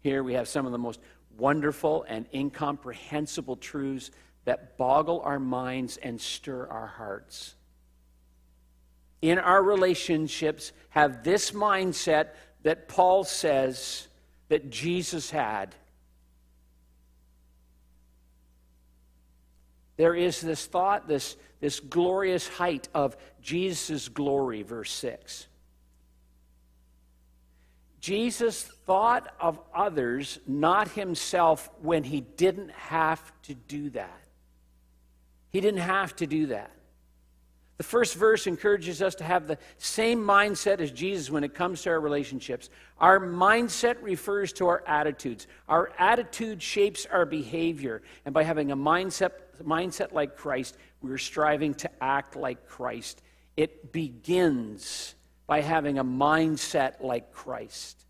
Here 0.00 0.22
we 0.22 0.34
have 0.34 0.48
some 0.48 0.66
of 0.66 0.72
the 0.72 0.78
most 0.78 1.00
wonderful 1.36 2.04
and 2.08 2.26
incomprehensible 2.32 3.56
truths 3.56 4.10
that 4.48 4.78
boggle 4.78 5.20
our 5.26 5.38
minds 5.38 5.98
and 5.98 6.18
stir 6.18 6.66
our 6.68 6.86
hearts. 6.86 7.54
In 9.20 9.38
our 9.38 9.62
relationships, 9.62 10.72
have 10.88 11.22
this 11.22 11.50
mindset 11.50 12.28
that 12.62 12.88
Paul 12.88 13.24
says 13.24 14.08
that 14.48 14.70
Jesus 14.70 15.30
had. 15.30 15.74
There 19.98 20.14
is 20.14 20.40
this 20.40 20.64
thought, 20.64 21.06
this, 21.06 21.36
this 21.60 21.78
glorious 21.78 22.48
height 22.48 22.88
of 22.94 23.18
Jesus' 23.42 24.08
glory, 24.08 24.62
verse 24.62 24.92
6. 24.92 25.46
Jesus 28.00 28.62
thought 28.62 29.30
of 29.38 29.60
others, 29.74 30.38
not 30.46 30.88
himself, 30.88 31.68
when 31.82 32.02
he 32.02 32.22
didn't 32.22 32.70
have 32.70 33.20
to 33.42 33.52
do 33.52 33.90
that. 33.90 34.22
He 35.50 35.60
didn't 35.60 35.80
have 35.80 36.14
to 36.16 36.26
do 36.26 36.46
that. 36.46 36.70
The 37.78 37.84
first 37.84 38.16
verse 38.16 38.48
encourages 38.48 39.00
us 39.00 39.14
to 39.16 39.24
have 39.24 39.46
the 39.46 39.56
same 39.78 40.20
mindset 40.20 40.80
as 40.80 40.90
Jesus 40.90 41.30
when 41.30 41.44
it 41.44 41.54
comes 41.54 41.82
to 41.82 41.90
our 41.90 42.00
relationships. 42.00 42.70
Our 42.98 43.20
mindset 43.20 44.02
refers 44.02 44.52
to 44.54 44.66
our 44.66 44.82
attitudes. 44.84 45.46
Our 45.68 45.92
attitude 45.96 46.60
shapes 46.60 47.06
our 47.06 47.24
behavior. 47.24 48.02
And 48.24 48.34
by 48.34 48.42
having 48.42 48.72
a 48.72 48.76
mindset, 48.76 49.30
mindset 49.62 50.12
like 50.12 50.36
Christ, 50.36 50.76
we're 51.00 51.18
striving 51.18 51.74
to 51.74 51.90
act 52.02 52.34
like 52.34 52.66
Christ. 52.66 53.22
It 53.56 53.92
begins 53.92 55.14
by 55.46 55.60
having 55.60 55.98
a 56.00 56.04
mindset 56.04 57.00
like 57.00 57.32
Christ. 57.32 58.04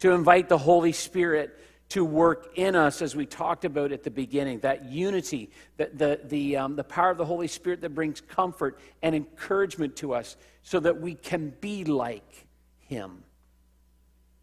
To 0.00 0.12
invite 0.12 0.50
the 0.50 0.58
Holy 0.58 0.92
Spirit 0.92 1.58
to 1.90 2.04
work 2.04 2.52
in 2.56 2.76
us, 2.76 3.00
as 3.00 3.16
we 3.16 3.24
talked 3.24 3.64
about 3.64 3.92
at 3.92 4.02
the 4.02 4.10
beginning, 4.10 4.60
that 4.60 4.84
unity, 4.86 5.50
the, 5.78 5.90
the, 5.94 6.20
the, 6.24 6.56
um, 6.56 6.76
the 6.76 6.84
power 6.84 7.10
of 7.10 7.16
the 7.16 7.24
Holy 7.24 7.48
Spirit 7.48 7.80
that 7.80 7.94
brings 7.94 8.20
comfort 8.20 8.78
and 9.02 9.14
encouragement 9.14 9.96
to 9.96 10.12
us 10.12 10.36
so 10.62 10.80
that 10.80 11.00
we 11.00 11.14
can 11.14 11.54
be 11.60 11.84
like 11.84 12.46
Him 12.80 13.22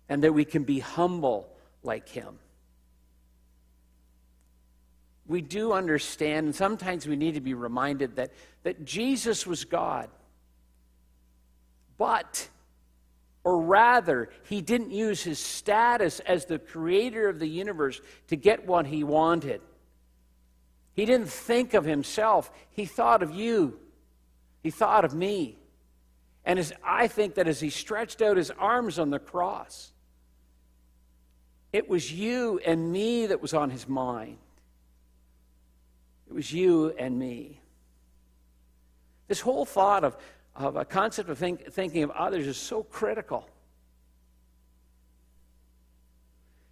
and 0.10 0.24
that 0.24 0.34
we 0.34 0.44
can 0.44 0.64
be 0.64 0.80
humble 0.80 1.48
like 1.84 2.10
Him. 2.10 2.40
We 5.28 5.42
do 5.42 5.72
understand, 5.72 6.48
and 6.48 6.56
sometimes 6.56 7.08
we 7.08 7.16
need 7.16 7.36
to 7.36 7.42
be 7.42 7.54
reminded 7.54 8.16
that, 8.16 8.32
that 8.64 8.86
Jesus 8.86 9.46
was 9.46 9.66
God. 9.66 10.10
But 11.98 12.50
or 13.46 13.62
rather, 13.62 14.30
he 14.50 14.60
didn't 14.60 14.90
use 14.90 15.22
his 15.22 15.38
status 15.38 16.20
as 16.22 16.46
the 16.46 16.58
creator 16.58 17.30
of 17.30 17.38
the 17.38 17.48
universe 17.48 18.02
to 18.28 18.36
get 18.36 18.66
what 18.66 18.88
he 18.88 19.04
wanted. 19.04 19.62
He 20.96 21.06
didn't 21.06 21.30
think 21.30 21.76
of 21.76 21.86
himself, 21.86 22.52
he 22.72 22.86
thought 22.86 23.22
of 23.22 23.32
you. 23.32 23.80
He 24.64 24.72
thought 24.72 25.06
of 25.06 25.14
me. 25.14 25.60
And 26.44 26.58
as, 26.58 26.74
I 26.84 27.08
think 27.08 27.36
that 27.36 27.48
as 27.48 27.60
he 27.60 27.70
stretched 27.70 28.20
out 28.24 28.36
his 28.36 28.50
arms 28.50 28.98
on 28.98 29.12
the 29.12 29.20
cross, 29.20 29.92
it 31.72 31.88
was 31.88 32.12
you 32.12 32.60
and 32.66 32.92
me 32.92 33.28
that 33.28 33.44
was 33.44 33.54
on 33.54 33.70
his 33.70 33.88
mind. 33.88 34.38
It 36.28 36.34
was 36.34 36.52
you 36.52 36.96
and 36.98 37.20
me. 37.20 37.60
This 39.28 39.42
whole 39.42 39.66
thought 39.66 40.04
of, 40.04 40.18
of 40.56 40.76
a 40.76 40.86
concept 40.86 41.30
of 41.30 41.38
think, 41.38 41.72
thinking 41.72 42.04
of 42.04 42.12
others 42.12 42.48
is 42.48 42.58
so 42.58 42.84
critical. 42.84 43.48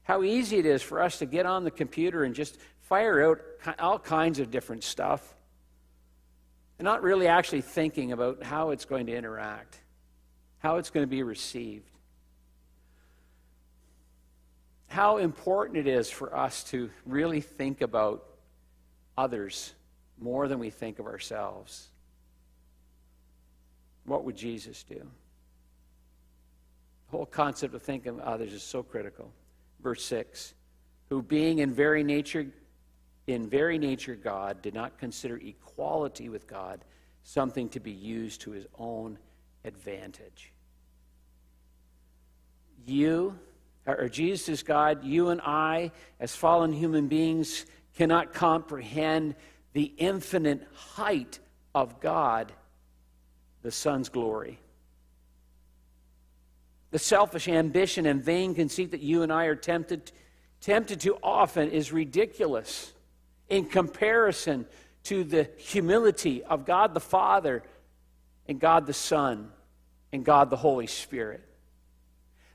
How 0.03 0.23
easy 0.23 0.57
it 0.57 0.65
is 0.65 0.81
for 0.81 1.01
us 1.01 1.19
to 1.19 1.25
get 1.25 1.45
on 1.45 1.63
the 1.63 1.71
computer 1.71 2.23
and 2.23 2.35
just 2.35 2.57
fire 2.81 3.23
out 3.23 3.41
all 3.79 3.99
kinds 3.99 4.39
of 4.39 4.51
different 4.51 4.83
stuff 4.83 5.35
and 6.77 6.85
not 6.85 7.03
really 7.03 7.27
actually 7.27 7.61
thinking 7.61 8.11
about 8.11 8.43
how 8.43 8.71
it's 8.71 8.85
going 8.85 9.05
to 9.05 9.15
interact, 9.15 9.79
how 10.59 10.77
it's 10.77 10.89
going 10.89 11.03
to 11.03 11.09
be 11.09 11.23
received. 11.23 11.89
How 14.87 15.17
important 15.17 15.77
it 15.77 15.87
is 15.87 16.09
for 16.09 16.35
us 16.35 16.63
to 16.65 16.89
really 17.05 17.41
think 17.41 17.81
about 17.81 18.25
others 19.17 19.73
more 20.19 20.47
than 20.47 20.59
we 20.59 20.69
think 20.69 20.99
of 20.99 21.05
ourselves. 21.05 21.87
What 24.05 24.24
would 24.25 24.36
Jesus 24.36 24.83
do? 24.83 24.95
The 24.95 27.17
whole 27.17 27.25
concept 27.25 27.74
of 27.74 27.81
thinking 27.81 28.13
of 28.13 28.19
others 28.19 28.53
is 28.53 28.63
so 28.63 28.83
critical. 28.83 29.31
Verse 29.81 30.03
6 30.05 30.53
Who 31.10 31.22
being 31.22 31.60
in 31.60 31.74
very 31.74 32.03
nature, 32.03 32.48
in 33.27 33.48
very 33.48 33.77
nature 33.77 34.15
God, 34.15 34.62
did 34.62 34.74
not 34.74 34.98
consider 34.98 35.38
equality 35.38 36.29
with 36.29 36.48
God 36.48 36.83
something 37.24 37.69
to 37.69 37.79
be 37.79 37.91
used 37.91 38.41
to 38.41 38.51
his 38.51 38.67
own 38.77 39.17
advantage. 39.63 40.51
You, 42.86 43.39
or 43.88 44.10
Jesus 44.10 44.50
is 44.50 44.63
God, 44.63 45.03
you 45.03 45.29
and 45.29 45.41
I, 45.41 45.91
as 46.19 46.36
fallen 46.36 46.74
human 46.74 47.07
beings, 47.07 47.65
cannot 47.95 48.33
comprehend 48.33 49.36
the 49.72 49.93
infinite 49.98 50.67
height 50.74 51.39
of 51.74 52.00
God, 52.00 52.51
the 53.63 53.72
Son's 53.72 54.10
glory. 54.10 54.60
The 56.91 57.00
selfish 57.00 57.48
ambition 57.48 58.05
and 58.05 58.24
vain 58.24 58.53
conceit 58.53 58.91
that 58.91 59.01
you 59.01 59.24
and 59.24 59.34
I 59.34 59.46
are 59.46 59.55
tempted, 59.55 60.12
tempted 60.62 61.00
to 61.01 61.17
often 61.24 61.72
is 61.72 61.91
ridiculous 61.91 62.93
in 63.50 63.65
comparison 63.65 64.67
to 65.05 65.24
the 65.24 65.50
humility 65.58 66.43
of 66.43 66.65
God 66.65 66.93
the 66.93 67.00
Father 67.00 67.63
and 68.48 68.60
God 68.60 68.86
the 68.86 68.93
Son 68.93 69.50
and 70.12 70.24
God 70.24 70.50
the 70.50 70.58
Holy 70.58 70.88
Spirit. 70.88 71.41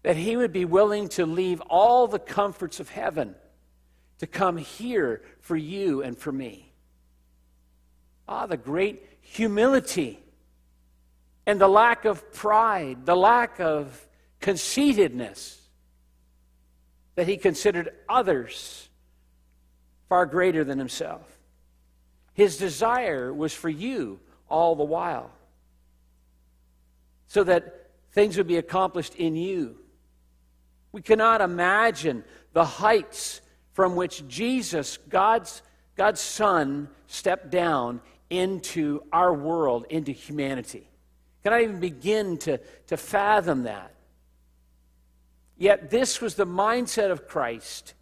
That 0.03 0.17
He 0.17 0.37
would 0.37 0.53
be 0.53 0.65
willing 0.65 1.09
to 1.11 1.27
leave 1.27 1.61
all 1.63 2.07
the 2.07 2.19
comforts 2.19 2.79
of 2.79 2.91
heaven 2.91 3.35
to 4.19 4.27
come 4.27 4.57
here 4.57 5.23
for 5.41 5.57
you 5.57 6.03
and 6.03 6.17
for 6.17 6.31
me. 6.31 6.73
Ah, 8.29 8.47
the 8.47 8.57
great 8.57 9.05
humility 9.21 10.21
and 11.49 11.59
the 11.59 11.67
lack 11.67 12.05
of 12.05 12.31
pride, 12.35 13.07
the 13.07 13.17
lack 13.17 13.59
of 13.59 14.07
conceitedness 14.39 15.59
that 17.15 17.27
he 17.27 17.39
considered 17.39 17.89
others 18.07 18.91
far 20.11 20.27
greater 20.27 20.63
than 20.63 20.79
himself. 20.79 21.27
His 22.35 22.59
desire 22.59 23.33
was 23.33 23.55
for 23.55 23.71
you 23.71 24.21
all 24.51 24.77
the 24.77 24.85
while, 24.85 25.31
so 27.29 27.43
that 27.45 27.93
things 28.13 28.37
would 28.37 28.47
be 28.47 28.59
accomplished 28.59 29.15
in 29.15 29.35
you. 29.35 29.79
We 30.93 31.01
cannot 31.01 31.41
imagine 31.41 32.25
the 32.53 32.67
heights 32.67 33.41
from 33.73 33.97
which 33.97 34.29
Jesus, 34.29 34.99
God's, 35.09 35.63
God's 35.97 36.21
Son, 36.21 36.91
stepped 37.07 37.49
down 37.49 38.03
into 38.29 39.03
our 39.11 39.33
world, 39.33 39.87
into 39.89 40.13
humanity. 40.13 40.91
Can 41.43 41.53
I 41.53 41.63
even 41.63 41.81
begin 41.81 42.39
to, 42.39 42.59
to 42.89 42.97
fathom 42.97 43.65
that? 43.65 43.95
Yet 45.57 45.91
this 45.91 46.21
was 46.21 46.35
the 46.35 46.47
mindset 46.47 47.11
of 47.11 47.27
Christ 47.27 47.95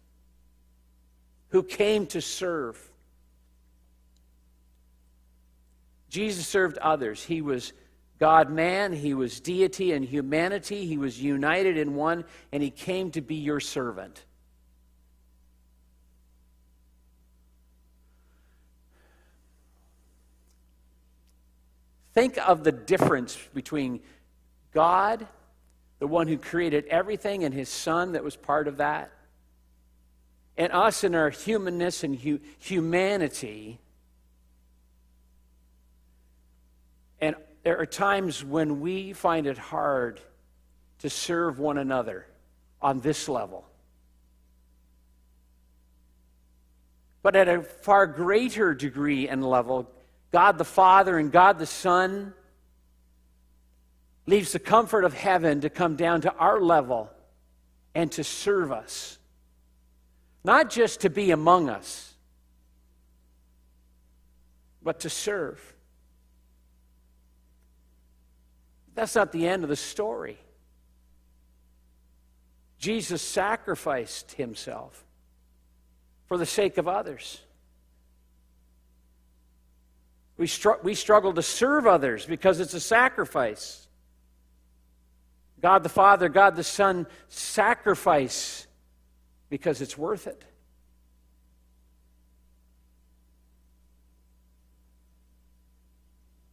who 1.49 1.63
came 1.63 2.05
to 2.07 2.21
serve. 2.21 2.79
Jesus 6.09 6.47
served 6.47 6.77
others. 6.79 7.23
He 7.23 7.41
was 7.41 7.73
God 8.19 8.49
man, 8.49 8.93
he 8.93 9.13
was 9.13 9.39
deity 9.39 9.91
and 9.91 10.03
humanity, 10.03 10.85
he 10.85 10.97
was 10.97 11.21
united 11.21 11.77
in 11.77 11.93
one, 11.95 12.25
and 12.51 12.63
he 12.63 12.71
came 12.71 13.11
to 13.11 13.21
be 13.21 13.35
your 13.35 13.59
servant. 13.59 14.25
Think 22.17 22.39
of 22.39 22.63
the 22.63 22.71
difference 22.71 23.37
between 23.53 23.99
God, 24.73 25.27
the 25.99 26.07
one 26.07 26.27
who 26.27 26.39
created 26.39 26.85
everything, 26.85 27.43
and 27.43 27.53
his 27.53 27.69
Son 27.69 28.13
that 28.13 28.23
was 28.23 28.35
part 28.35 28.67
of 28.67 28.77
that, 28.77 29.11
and 30.57 30.73
us 30.73 31.03
in 31.03 31.13
our 31.13 31.29
humanness 31.29 32.03
and 32.03 32.17
hu- 32.17 32.39
humanity. 32.57 33.79
And 37.21 37.35
there 37.61 37.77
are 37.77 37.85
times 37.85 38.43
when 38.43 38.81
we 38.81 39.13
find 39.13 39.45
it 39.45 39.59
hard 39.59 40.19
to 41.01 41.11
serve 41.11 41.59
one 41.59 41.77
another 41.77 42.25
on 42.81 42.99
this 42.99 43.29
level. 43.29 43.63
But 47.21 47.35
at 47.35 47.47
a 47.47 47.61
far 47.61 48.07
greater 48.07 48.73
degree 48.73 49.29
and 49.29 49.47
level, 49.47 49.91
God 50.31 50.57
the 50.57 50.65
Father 50.65 51.17
and 51.17 51.31
God 51.31 51.59
the 51.59 51.65
Son 51.65 52.33
leaves 54.25 54.51
the 54.51 54.59
comfort 54.59 55.05
of 55.05 55.13
heaven 55.13 55.61
to 55.61 55.69
come 55.69 55.95
down 55.95 56.21
to 56.21 56.33
our 56.35 56.59
level 56.59 57.09
and 57.95 58.11
to 58.11 58.23
serve 58.23 58.71
us. 58.71 59.17
Not 60.43 60.69
just 60.69 61.01
to 61.01 61.09
be 61.09 61.31
among 61.31 61.69
us, 61.69 62.13
but 64.83 65.01
to 65.01 65.09
serve. 65.09 65.75
That's 68.95 69.15
not 69.15 69.31
the 69.31 69.47
end 69.47 69.63
of 69.63 69.69
the 69.69 69.75
story. 69.75 70.37
Jesus 72.77 73.21
sacrificed 73.21 74.33
himself 74.33 75.05
for 76.27 76.37
the 76.37 76.45
sake 76.45 76.77
of 76.77 76.87
others. 76.87 77.41
We, 80.37 80.47
str- 80.47 80.81
we 80.83 80.93
struggle 80.93 81.33
to 81.33 81.41
serve 81.41 81.87
others 81.87 82.25
because 82.25 82.59
it's 82.59 82.73
a 82.73 82.79
sacrifice. 82.79 83.87
God 85.61 85.83
the 85.83 85.89
Father, 85.89 86.29
God 86.29 86.55
the 86.55 86.63
Son 86.63 87.07
sacrifice 87.27 88.67
because 89.49 89.81
it's 89.81 89.97
worth 89.97 90.27
it. 90.27 90.43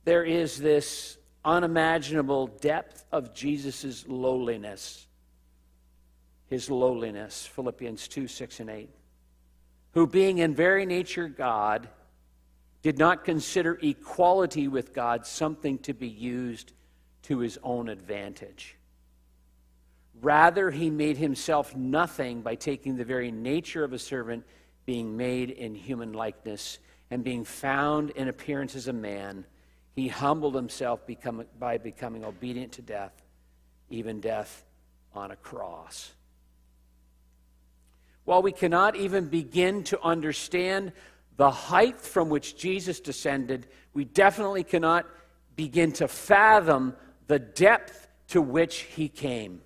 There 0.05 0.25
is 0.25 0.59
this 0.59 1.19
unimaginable 1.45 2.47
depth 2.47 3.05
of 3.13 3.35
Jesus' 3.35 4.05
lowliness. 4.07 5.07
His 6.47 6.71
lowliness, 6.71 7.47
Philippians 7.47 8.09
2 8.09 8.29
6 8.29 8.61
and 8.61 8.71
8. 8.71 8.91
Who, 9.93 10.07
being 10.07 10.39
in 10.39 10.55
very 10.55 10.87
nature 10.87 11.29
God, 11.29 11.89
did 12.85 12.99
not 12.99 13.25
consider 13.25 13.79
equality 13.81 14.69
with 14.69 14.93
God 14.93 15.27
something 15.27 15.79
to 15.79 15.95
be 15.95 16.07
used 16.07 16.75
to 17.23 17.39
his 17.39 17.59
own 17.63 17.89
advantage. 17.89 18.77
Rather, 20.21 20.71
he 20.71 20.91
made 20.91 21.17
himself 21.17 21.75
nothing 21.75 22.43
by 22.43 22.55
taking 22.55 22.95
the 22.95 23.05
very 23.05 23.33
nature 23.33 23.85
of 23.85 23.95
a 23.95 23.99
servant, 23.99 24.45
being 24.85 25.17
made 25.17 25.49
in 25.49 25.75
human 25.75 26.13
likeness, 26.13 26.79
and 27.11 27.25
being 27.25 27.43
found 27.43 28.11
in 28.11 28.29
appearance 28.29 28.77
as 28.77 28.87
a 28.87 28.93
man. 28.93 29.47
He 29.97 30.09
humbled 30.09 30.55
himself 30.55 31.07
become, 31.07 31.43
by 31.59 31.79
becoming 31.79 32.23
obedient 32.23 32.73
to 32.73 32.83
death, 32.83 33.15
even 33.89 34.21
death 34.21 34.63
on 35.15 35.31
a 35.31 35.37
cross. 35.37 36.13
While 38.27 38.43
we 38.43 38.53
cannot 38.53 38.95
even 38.95 39.29
begin 39.29 39.85
to 39.85 40.03
understand 40.03 40.93
the 41.37 41.51
height 41.51 42.01
from 42.01 42.29
which 42.29 42.57
Jesus 42.57 43.01
descended, 43.01 43.67
we 43.93 44.05
definitely 44.05 44.65
cannot 44.65 45.07
begin 45.57 45.93
to 45.93 46.09
fathom 46.09 46.95
the 47.27 47.39
depth 47.39 48.09
to 48.29 48.41
which 48.41 48.81
he 48.81 49.09
came. 49.09 49.61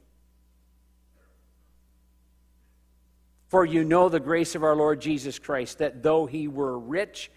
For 3.49 3.65
you 3.65 3.83
know 3.85 4.09
the 4.09 4.21
grace 4.21 4.55
of 4.55 4.63
our 4.63 4.77
Lord 4.77 5.01
Jesus 5.01 5.39
Christ, 5.39 5.79
that 5.79 6.03
though 6.03 6.27
he 6.27 6.49
were 6.49 6.79
rich, 6.79 7.31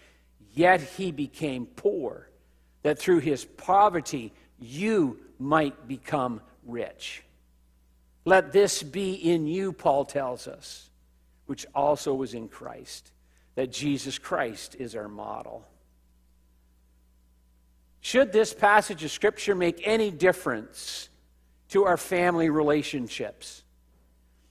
yet 0.54 0.80
he 0.80 1.10
became 1.10 1.66
poor, 1.66 2.28
that 2.82 2.98
through 2.98 3.20
his 3.20 3.44
poverty 3.44 4.32
you 4.58 5.18
might 5.38 5.88
become 5.88 6.40
rich. 6.66 7.22
Let 8.24 8.52
this 8.52 8.82
be 8.82 9.14
in 9.14 9.46
you, 9.46 9.72
Paul 9.72 10.04
tells 10.04 10.46
us, 10.46 10.90
which 11.46 11.66
also 11.74 12.14
was 12.14 12.34
in 12.34 12.48
Christ, 12.48 13.10
that 13.54 13.72
Jesus 13.72 14.18
Christ 14.18 14.76
is 14.78 14.96
our 14.96 15.08
model. 15.08 15.66
Should 18.00 18.32
this 18.32 18.52
passage 18.52 19.04
of 19.04 19.10
Scripture 19.10 19.54
make 19.54 19.86
any 19.86 20.10
difference 20.10 21.08
to 21.68 21.84
our 21.84 21.96
family 21.96 22.50
relationships? 22.50 23.62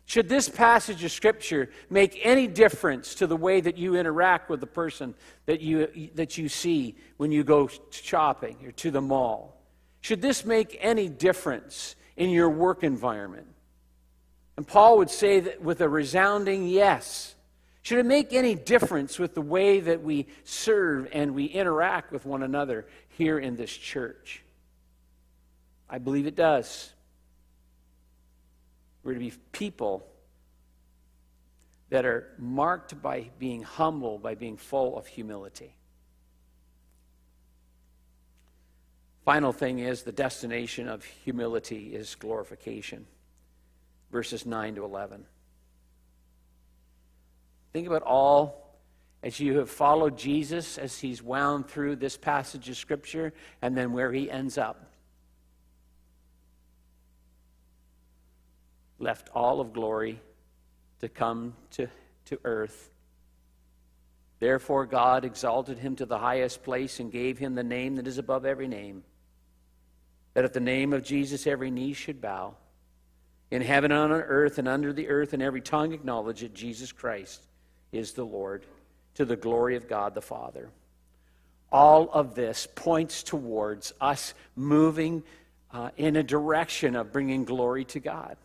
Should 0.06 0.30
this 0.30 0.50
passage 0.50 1.04
of 1.04 1.12
Scripture 1.12 1.70
make 1.90 2.20
any 2.24 2.48
difference 2.48 3.16
to 3.16 3.28
the 3.28 3.38
way 3.38 3.62
that 3.62 3.78
you 3.78 3.96
interact 3.96 4.50
with 4.50 4.60
the 4.60 4.68
person 4.68 5.16
that 5.46 5.62
you, 5.62 6.10
that 6.16 6.38
you 6.38 6.50
see 6.50 6.96
when 7.18 7.32
you 7.32 7.44
go 7.44 7.70
shopping 7.92 8.58
or 8.66 8.72
to 8.74 8.92
the 8.92 9.02
mall? 9.02 9.62
Should 10.02 10.22
this 10.22 10.46
make 10.46 10.78
any 10.82 11.08
difference 11.08 11.96
in 12.18 12.30
your 12.30 12.50
work 12.50 12.84
environment? 12.84 13.48
And 14.58 14.68
Paul 14.68 14.98
would 14.98 15.10
say 15.10 15.40
that 15.40 15.62
with 15.62 15.82
a 15.82 15.88
resounding 15.90 16.68
yes. 16.68 17.36
Should 17.84 18.00
it 18.00 18.06
make 18.06 18.34
any 18.34 18.56
difference 18.56 19.18
with 19.18 19.34
the 19.34 19.42
way 19.42 19.80
that 19.80 20.04
we 20.04 20.28
serve 20.44 21.08
and 21.12 21.34
we 21.34 21.46
interact 21.46 22.12
with 22.12 22.26
one 22.26 22.44
another 22.44 22.86
here 23.10 23.40
in 23.40 23.56
this 23.56 23.72
church? 23.72 24.44
I 25.90 25.98
believe 25.98 26.28
it 26.28 26.36
does. 26.36 26.94
We're 29.04 29.16
to 29.16 29.20
be 29.20 29.34
people 29.52 30.06
that 31.90 32.06
are 32.06 32.34
marked 32.38 33.02
by 33.02 33.32
being 33.40 33.64
humble, 33.64 34.18
by 34.18 34.36
being 34.36 34.58
full 34.58 34.98
of 34.98 35.08
humility. 35.08 35.76
Final 39.26 39.52
thing 39.52 39.80
is 39.80 40.04
the 40.04 40.12
destination 40.12 40.88
of 40.88 41.04
humility 41.04 41.94
is 41.94 42.16
glorification. 42.16 43.06
Verses 44.12 44.46
9 44.46 44.76
to 44.76 44.86
11. 44.86 45.26
Think 47.74 47.88
about 47.88 48.04
all 48.04 48.80
as 49.24 49.40
you 49.40 49.60
have 49.60 49.70
followed 49.70 50.18
Jesus 50.18 50.78
as 50.78 51.00
he's 51.00 51.22
wound 51.22 51.68
through 51.68 51.98
this 51.98 52.18
passage 52.18 52.68
of 52.70 52.78
Scripture 52.78 53.34
and 53.62 53.78
then 53.78 53.94
where 53.94 54.12
he 54.12 54.30
ends 54.30 54.58
up. 54.58 54.92
left 59.02 59.30
all 59.34 59.60
of 59.60 59.74
glory 59.74 60.20
to 61.00 61.10
come 61.10 61.54
to, 61.72 61.88
to 62.26 62.40
earth. 62.46 62.90
Therefore, 64.40 64.86
God 64.86 65.26
exalted 65.26 65.78
him 65.78 65.96
to 65.98 66.06
the 66.06 66.18
highest 66.18 66.64
place 66.64 67.00
and 67.00 67.12
gave 67.12 67.38
him 67.38 67.56
the 67.56 67.64
name 67.64 67.96
that 67.96 68.08
is 68.08 68.18
above 68.18 68.46
every 68.46 68.68
name, 68.68 69.04
that 70.34 70.46
at 70.46 70.54
the 70.54 70.60
name 70.60 70.94
of 70.94 71.04
Jesus 71.04 71.46
every 71.46 71.72
knee 71.72 71.94
should 71.94 72.22
bow, 72.22 72.56
in 73.50 73.62
heaven 73.62 73.92
and 73.92 74.14
on 74.14 74.22
earth 74.22 74.58
and 74.58 74.68
under 74.68 74.94
the 74.94 75.10
earth, 75.10 75.34
and 75.34 75.44
every 75.44 75.62
tongue 75.62 75.94
acknowledge 75.94 76.42
that 76.42 76.54
Jesus 76.54 76.92
Christ 76.92 77.46
is 77.92 78.14
the 78.14 78.26
Lord, 78.26 78.66
to 79.16 79.26
the 79.26 79.36
glory 79.36 79.76
of 79.76 79.88
God 79.88 80.14
the 80.14 80.22
Father. 80.22 80.70
All 81.72 82.10
of 82.12 82.36
this 82.36 82.68
points 82.76 83.24
towards 83.24 83.94
us 84.02 84.34
moving 84.56 85.24
uh, 85.72 85.90
in 85.98 86.16
a 86.16 86.24
direction 86.24 86.96
of 86.96 87.12
bringing 87.12 87.46
glory 87.46 87.86
to 87.86 88.00
God. 88.00 88.38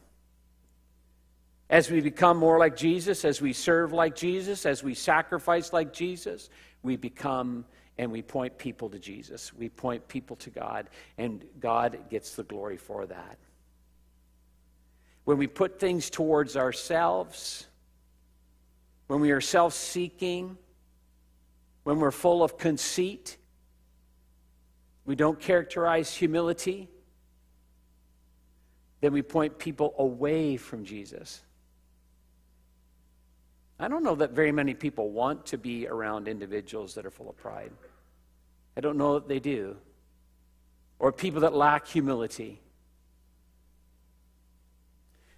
As 1.68 1.90
we 1.90 2.00
become 2.00 2.36
more 2.36 2.58
like 2.58 2.76
Jesus, 2.76 3.24
as 3.24 3.40
we 3.40 3.52
serve 3.52 3.92
like 3.92 4.14
Jesus, 4.14 4.66
as 4.66 4.84
we 4.84 4.94
sacrifice 4.94 5.72
like 5.72 5.92
Jesus, 5.92 6.48
we 6.82 6.96
become 6.96 7.64
and 7.98 8.12
we 8.12 8.22
point 8.22 8.58
people 8.58 8.90
to 8.90 8.98
Jesus. 8.98 9.52
We 9.54 9.68
point 9.68 10.06
people 10.06 10.36
to 10.36 10.50
God, 10.50 10.90
and 11.18 11.44
God 11.60 11.98
gets 12.10 12.34
the 12.34 12.42
glory 12.42 12.76
for 12.76 13.06
that. 13.06 13.38
When 15.24 15.38
we 15.38 15.46
put 15.46 15.80
things 15.80 16.10
towards 16.10 16.56
ourselves, 16.56 17.66
when 19.06 19.20
we 19.20 19.30
are 19.30 19.40
self 19.40 19.72
seeking, 19.74 20.56
when 21.84 22.00
we're 22.00 22.10
full 22.10 22.42
of 22.42 22.58
conceit, 22.58 23.36
we 25.04 25.14
don't 25.14 25.38
characterize 25.38 26.12
humility, 26.12 26.88
then 29.00 29.12
we 29.12 29.22
point 29.22 29.58
people 29.58 29.94
away 29.98 30.56
from 30.56 30.84
Jesus. 30.84 31.42
I 33.78 33.88
don't 33.88 34.02
know 34.02 34.14
that 34.16 34.30
very 34.30 34.52
many 34.52 34.74
people 34.74 35.10
want 35.10 35.46
to 35.46 35.58
be 35.58 35.86
around 35.86 36.28
individuals 36.28 36.94
that 36.94 37.04
are 37.04 37.10
full 37.10 37.28
of 37.28 37.36
pride. 37.36 37.72
I 38.76 38.80
don't 38.80 38.96
know 38.96 39.14
that 39.14 39.28
they 39.28 39.38
do. 39.38 39.76
Or 40.98 41.12
people 41.12 41.42
that 41.42 41.54
lack 41.54 41.86
humility. 41.86 42.60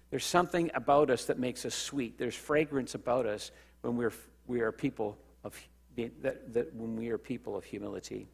There's 0.09 0.25
something 0.25 0.71
about 0.73 1.09
us 1.09 1.25
that 1.25 1.37
makes 1.37 1.65
us 1.65 1.75
sweet. 1.75 2.17
There's 2.17 2.35
fragrance 2.35 2.95
about 2.95 3.25
us 3.25 3.51
when 3.81 3.95
we're, 3.95 4.13
we 4.47 4.61
are 4.61 4.71
people 4.71 5.17
of 5.43 5.55
that, 5.95 6.53
that 6.53 6.73
when 6.73 6.95
we 6.95 7.09
are 7.09 7.17
people 7.17 7.55
of 7.55 7.63
humility 7.63 8.27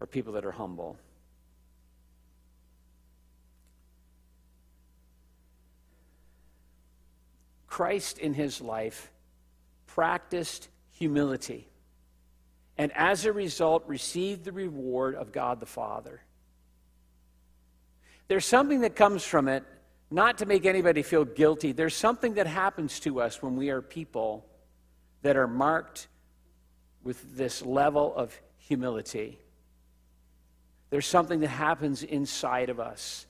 or 0.00 0.06
people 0.06 0.32
that 0.34 0.44
are 0.44 0.52
humble. 0.52 0.98
Christ 7.66 8.18
in 8.18 8.34
his 8.34 8.60
life 8.60 9.12
practiced 9.86 10.68
humility, 10.90 11.68
and 12.76 12.90
as 12.92 13.24
a 13.24 13.32
result, 13.32 13.84
received 13.86 14.44
the 14.44 14.52
reward 14.52 15.14
of 15.14 15.30
God 15.30 15.60
the 15.60 15.66
Father. 15.66 16.20
There's 18.26 18.44
something 18.44 18.80
that 18.80 18.96
comes 18.96 19.24
from 19.24 19.46
it, 19.48 19.64
not 20.10 20.38
to 20.38 20.46
make 20.46 20.64
anybody 20.64 21.02
feel 21.02 21.24
guilty. 21.24 21.72
There's 21.72 21.94
something 21.94 22.34
that 22.34 22.46
happens 22.46 23.00
to 23.00 23.20
us 23.20 23.42
when 23.42 23.56
we 23.56 23.70
are 23.70 23.82
people 23.82 24.46
that 25.22 25.36
are 25.36 25.46
marked 25.46 26.08
with 27.02 27.36
this 27.36 27.64
level 27.64 28.14
of 28.14 28.38
humility. 28.58 29.38
There's 30.90 31.06
something 31.06 31.40
that 31.40 31.48
happens 31.48 32.02
inside 32.02 32.70
of 32.70 32.80
us. 32.80 33.26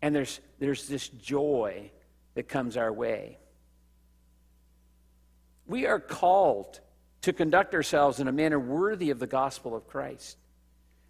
And 0.00 0.14
there's, 0.14 0.40
there's 0.60 0.86
this 0.86 1.08
joy 1.08 1.90
that 2.34 2.48
comes 2.48 2.76
our 2.76 2.92
way. 2.92 3.38
We 5.66 5.86
are 5.86 6.00
called 6.00 6.80
to 7.22 7.32
conduct 7.32 7.74
ourselves 7.74 8.20
in 8.20 8.28
a 8.28 8.32
manner 8.32 8.60
worthy 8.60 9.10
of 9.10 9.18
the 9.18 9.26
gospel 9.26 9.74
of 9.74 9.88
Christ. 9.88 10.38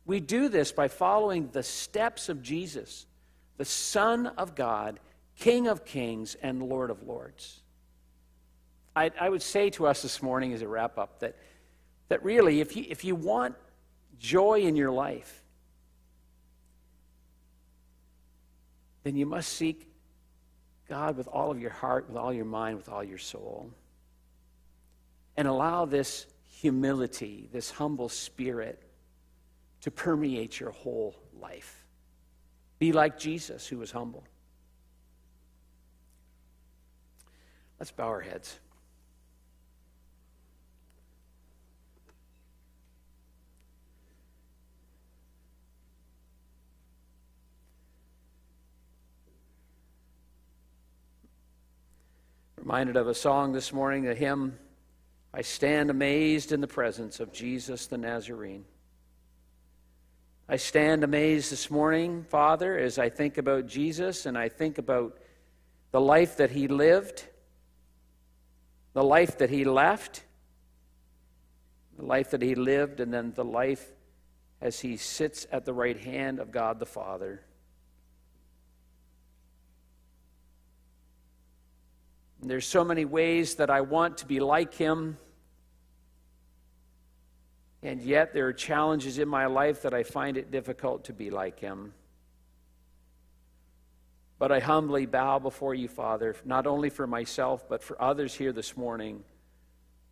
We 0.06 0.20
do 0.20 0.48
this 0.48 0.72
by 0.72 0.88
following 0.88 1.50
the 1.52 1.62
steps 1.62 2.30
of 2.30 2.42
Jesus, 2.42 3.04
the 3.58 3.64
Son 3.64 4.26
of 4.26 4.54
God, 4.54 4.98
King 5.38 5.68
of 5.68 5.84
kings, 5.84 6.36
and 6.42 6.62
Lord 6.62 6.90
of 6.90 7.02
lords. 7.02 7.60
I, 8.96 9.10
I 9.20 9.28
would 9.28 9.42
say 9.42 9.70
to 9.70 9.86
us 9.86 10.02
this 10.02 10.22
morning 10.22 10.52
as 10.54 10.62
a 10.62 10.68
wrap 10.68 10.98
up 10.98 11.20
that, 11.20 11.36
that 12.08 12.24
really, 12.24 12.60
if 12.60 12.74
you, 12.74 12.86
if 12.88 13.04
you 13.04 13.14
want 13.14 13.54
joy 14.18 14.60
in 14.60 14.74
your 14.74 14.90
life, 14.90 15.44
then 19.04 19.14
you 19.14 19.26
must 19.26 19.52
seek 19.52 19.86
God 20.88 21.16
with 21.16 21.28
all 21.28 21.50
of 21.50 21.60
your 21.60 21.70
heart, 21.70 22.08
with 22.08 22.16
all 22.16 22.32
your 22.32 22.46
mind, 22.46 22.78
with 22.78 22.88
all 22.88 23.04
your 23.04 23.18
soul 23.18 23.70
and 25.38 25.46
allow 25.46 25.84
this 25.84 26.26
humility, 26.50 27.48
this 27.52 27.70
humble 27.70 28.08
spirit, 28.08 28.82
to 29.80 29.90
permeate 29.92 30.58
your 30.58 30.72
whole 30.72 31.14
life. 31.40 31.77
Be 32.78 32.92
like 32.92 33.18
Jesus, 33.18 33.66
who 33.66 33.78
was 33.78 33.90
humble. 33.90 34.24
Let's 37.78 37.90
bow 37.90 38.06
our 38.06 38.20
heads. 38.20 38.58
Reminded 52.56 52.96
of 52.96 53.08
a 53.08 53.14
song 53.14 53.52
this 53.52 53.72
morning, 53.72 54.08
a 54.08 54.14
hymn 54.14 54.58
I 55.32 55.42
stand 55.42 55.90
amazed 55.90 56.52
in 56.52 56.60
the 56.60 56.66
presence 56.66 57.20
of 57.20 57.32
Jesus 57.32 57.86
the 57.86 57.98
Nazarene. 57.98 58.64
I 60.50 60.56
stand 60.56 61.04
amazed 61.04 61.52
this 61.52 61.70
morning, 61.70 62.24
Father, 62.24 62.78
as 62.78 62.98
I 62.98 63.11
think 63.11 63.37
about 63.37 63.66
Jesus 63.66 64.24
and 64.24 64.38
I 64.38 64.48
think 64.48 64.78
about 64.78 65.18
the 65.90 66.00
life 66.00 66.38
that 66.38 66.50
he 66.50 66.68
lived, 66.68 67.26
the 68.94 69.04
life 69.04 69.37
that 69.38 69.50
he 69.50 69.64
left, 69.64 70.24
the 71.98 72.06
life 72.06 72.30
that 72.30 72.40
he 72.40 72.54
lived, 72.54 73.00
and 73.00 73.12
then 73.12 73.34
the 73.34 73.44
life 73.44 73.92
as 74.62 74.80
he 74.80 74.96
sits 74.96 75.46
at 75.52 75.66
the 75.66 75.74
right 75.74 75.98
hand 75.98 76.38
of 76.38 76.50
God 76.50 76.78
the 76.78 76.87
Father. 76.87 77.42
And 82.40 82.50
there's 82.50 82.66
so 82.66 82.84
many 82.84 83.04
ways 83.04 83.56
that 83.56 83.68
I 83.68 83.82
want 83.82 84.16
to 84.18 84.26
be 84.26 84.40
like 84.40 84.72
him. 84.72 85.18
And 87.82 88.02
yet, 88.02 88.34
there 88.34 88.46
are 88.46 88.52
challenges 88.52 89.18
in 89.18 89.28
my 89.28 89.46
life 89.46 89.82
that 89.82 89.94
I 89.94 90.02
find 90.02 90.36
it 90.36 90.50
difficult 90.50 91.04
to 91.04 91.12
be 91.12 91.30
like 91.30 91.60
him. 91.60 91.92
But 94.38 94.52
I 94.52 94.60
humbly 94.60 95.06
bow 95.06 95.38
before 95.38 95.74
you, 95.74 95.88
Father, 95.88 96.34
not 96.44 96.66
only 96.66 96.90
for 96.90 97.06
myself, 97.06 97.68
but 97.68 97.82
for 97.82 98.00
others 98.00 98.34
here 98.34 98.52
this 98.52 98.76
morning 98.76 99.22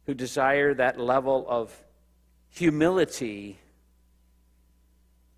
who 0.06 0.14
desire 0.14 0.74
that 0.74 0.98
level 0.98 1.44
of 1.48 1.76
humility 2.50 3.58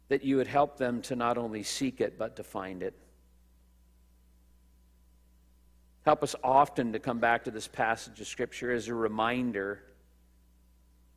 that 0.08 0.24
you 0.24 0.36
would 0.36 0.46
help 0.46 0.78
them 0.78 1.02
to 1.02 1.16
not 1.16 1.36
only 1.36 1.62
seek 1.62 2.00
it, 2.00 2.18
but 2.18 2.36
to 2.36 2.42
find 2.42 2.82
it. 2.82 2.94
Help 6.04 6.22
us 6.22 6.34
often 6.42 6.92
to 6.92 6.98
come 6.98 7.18
back 7.18 7.44
to 7.44 7.50
this 7.50 7.68
passage 7.68 8.20
of 8.20 8.26
Scripture 8.26 8.72
as 8.72 8.88
a 8.88 8.94
reminder 8.94 9.82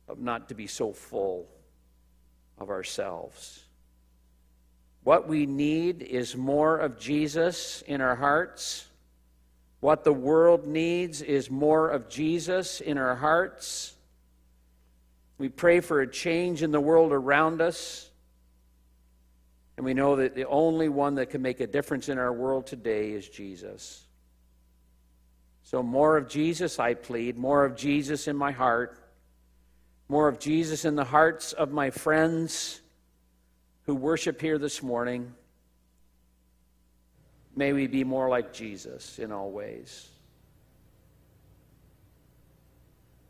of 0.08 0.18
not 0.18 0.48
to 0.48 0.54
be 0.54 0.66
so 0.66 0.92
full 0.92 1.46
of 2.58 2.70
ourselves. 2.70 3.64
What 5.04 5.26
we 5.26 5.46
need 5.46 6.02
is 6.02 6.36
more 6.36 6.78
of 6.78 6.98
Jesus 6.98 7.82
in 7.86 8.00
our 8.00 8.14
hearts. 8.14 8.86
What 9.80 10.04
the 10.04 10.12
world 10.12 10.66
needs 10.66 11.22
is 11.22 11.50
more 11.50 11.88
of 11.88 12.08
Jesus 12.08 12.80
in 12.80 12.98
our 12.98 13.16
hearts. 13.16 13.94
We 15.38 15.48
pray 15.48 15.80
for 15.80 16.00
a 16.00 16.06
change 16.06 16.62
in 16.62 16.70
the 16.70 16.80
world 16.80 17.12
around 17.12 17.60
us. 17.60 18.08
And 19.76 19.84
we 19.84 19.94
know 19.94 20.16
that 20.16 20.36
the 20.36 20.46
only 20.46 20.88
one 20.88 21.16
that 21.16 21.30
can 21.30 21.42
make 21.42 21.58
a 21.58 21.66
difference 21.66 22.08
in 22.08 22.18
our 22.18 22.32
world 22.32 22.66
today 22.66 23.10
is 23.10 23.28
Jesus. 23.28 24.04
So, 25.64 25.82
more 25.82 26.16
of 26.16 26.28
Jesus, 26.28 26.78
I 26.78 26.94
plead, 26.94 27.36
more 27.36 27.64
of 27.64 27.76
Jesus 27.76 28.28
in 28.28 28.36
my 28.36 28.52
heart 28.52 29.01
more 30.12 30.28
of 30.28 30.38
Jesus 30.38 30.84
in 30.84 30.94
the 30.94 31.06
hearts 31.06 31.54
of 31.54 31.72
my 31.72 31.88
friends 31.88 32.82
who 33.86 33.94
worship 33.94 34.42
here 34.42 34.58
this 34.58 34.82
morning. 34.82 35.32
May 37.56 37.72
we 37.72 37.86
be 37.86 38.04
more 38.04 38.28
like 38.28 38.52
Jesus 38.52 39.18
in 39.18 39.32
all 39.32 39.50
ways. 39.50 40.11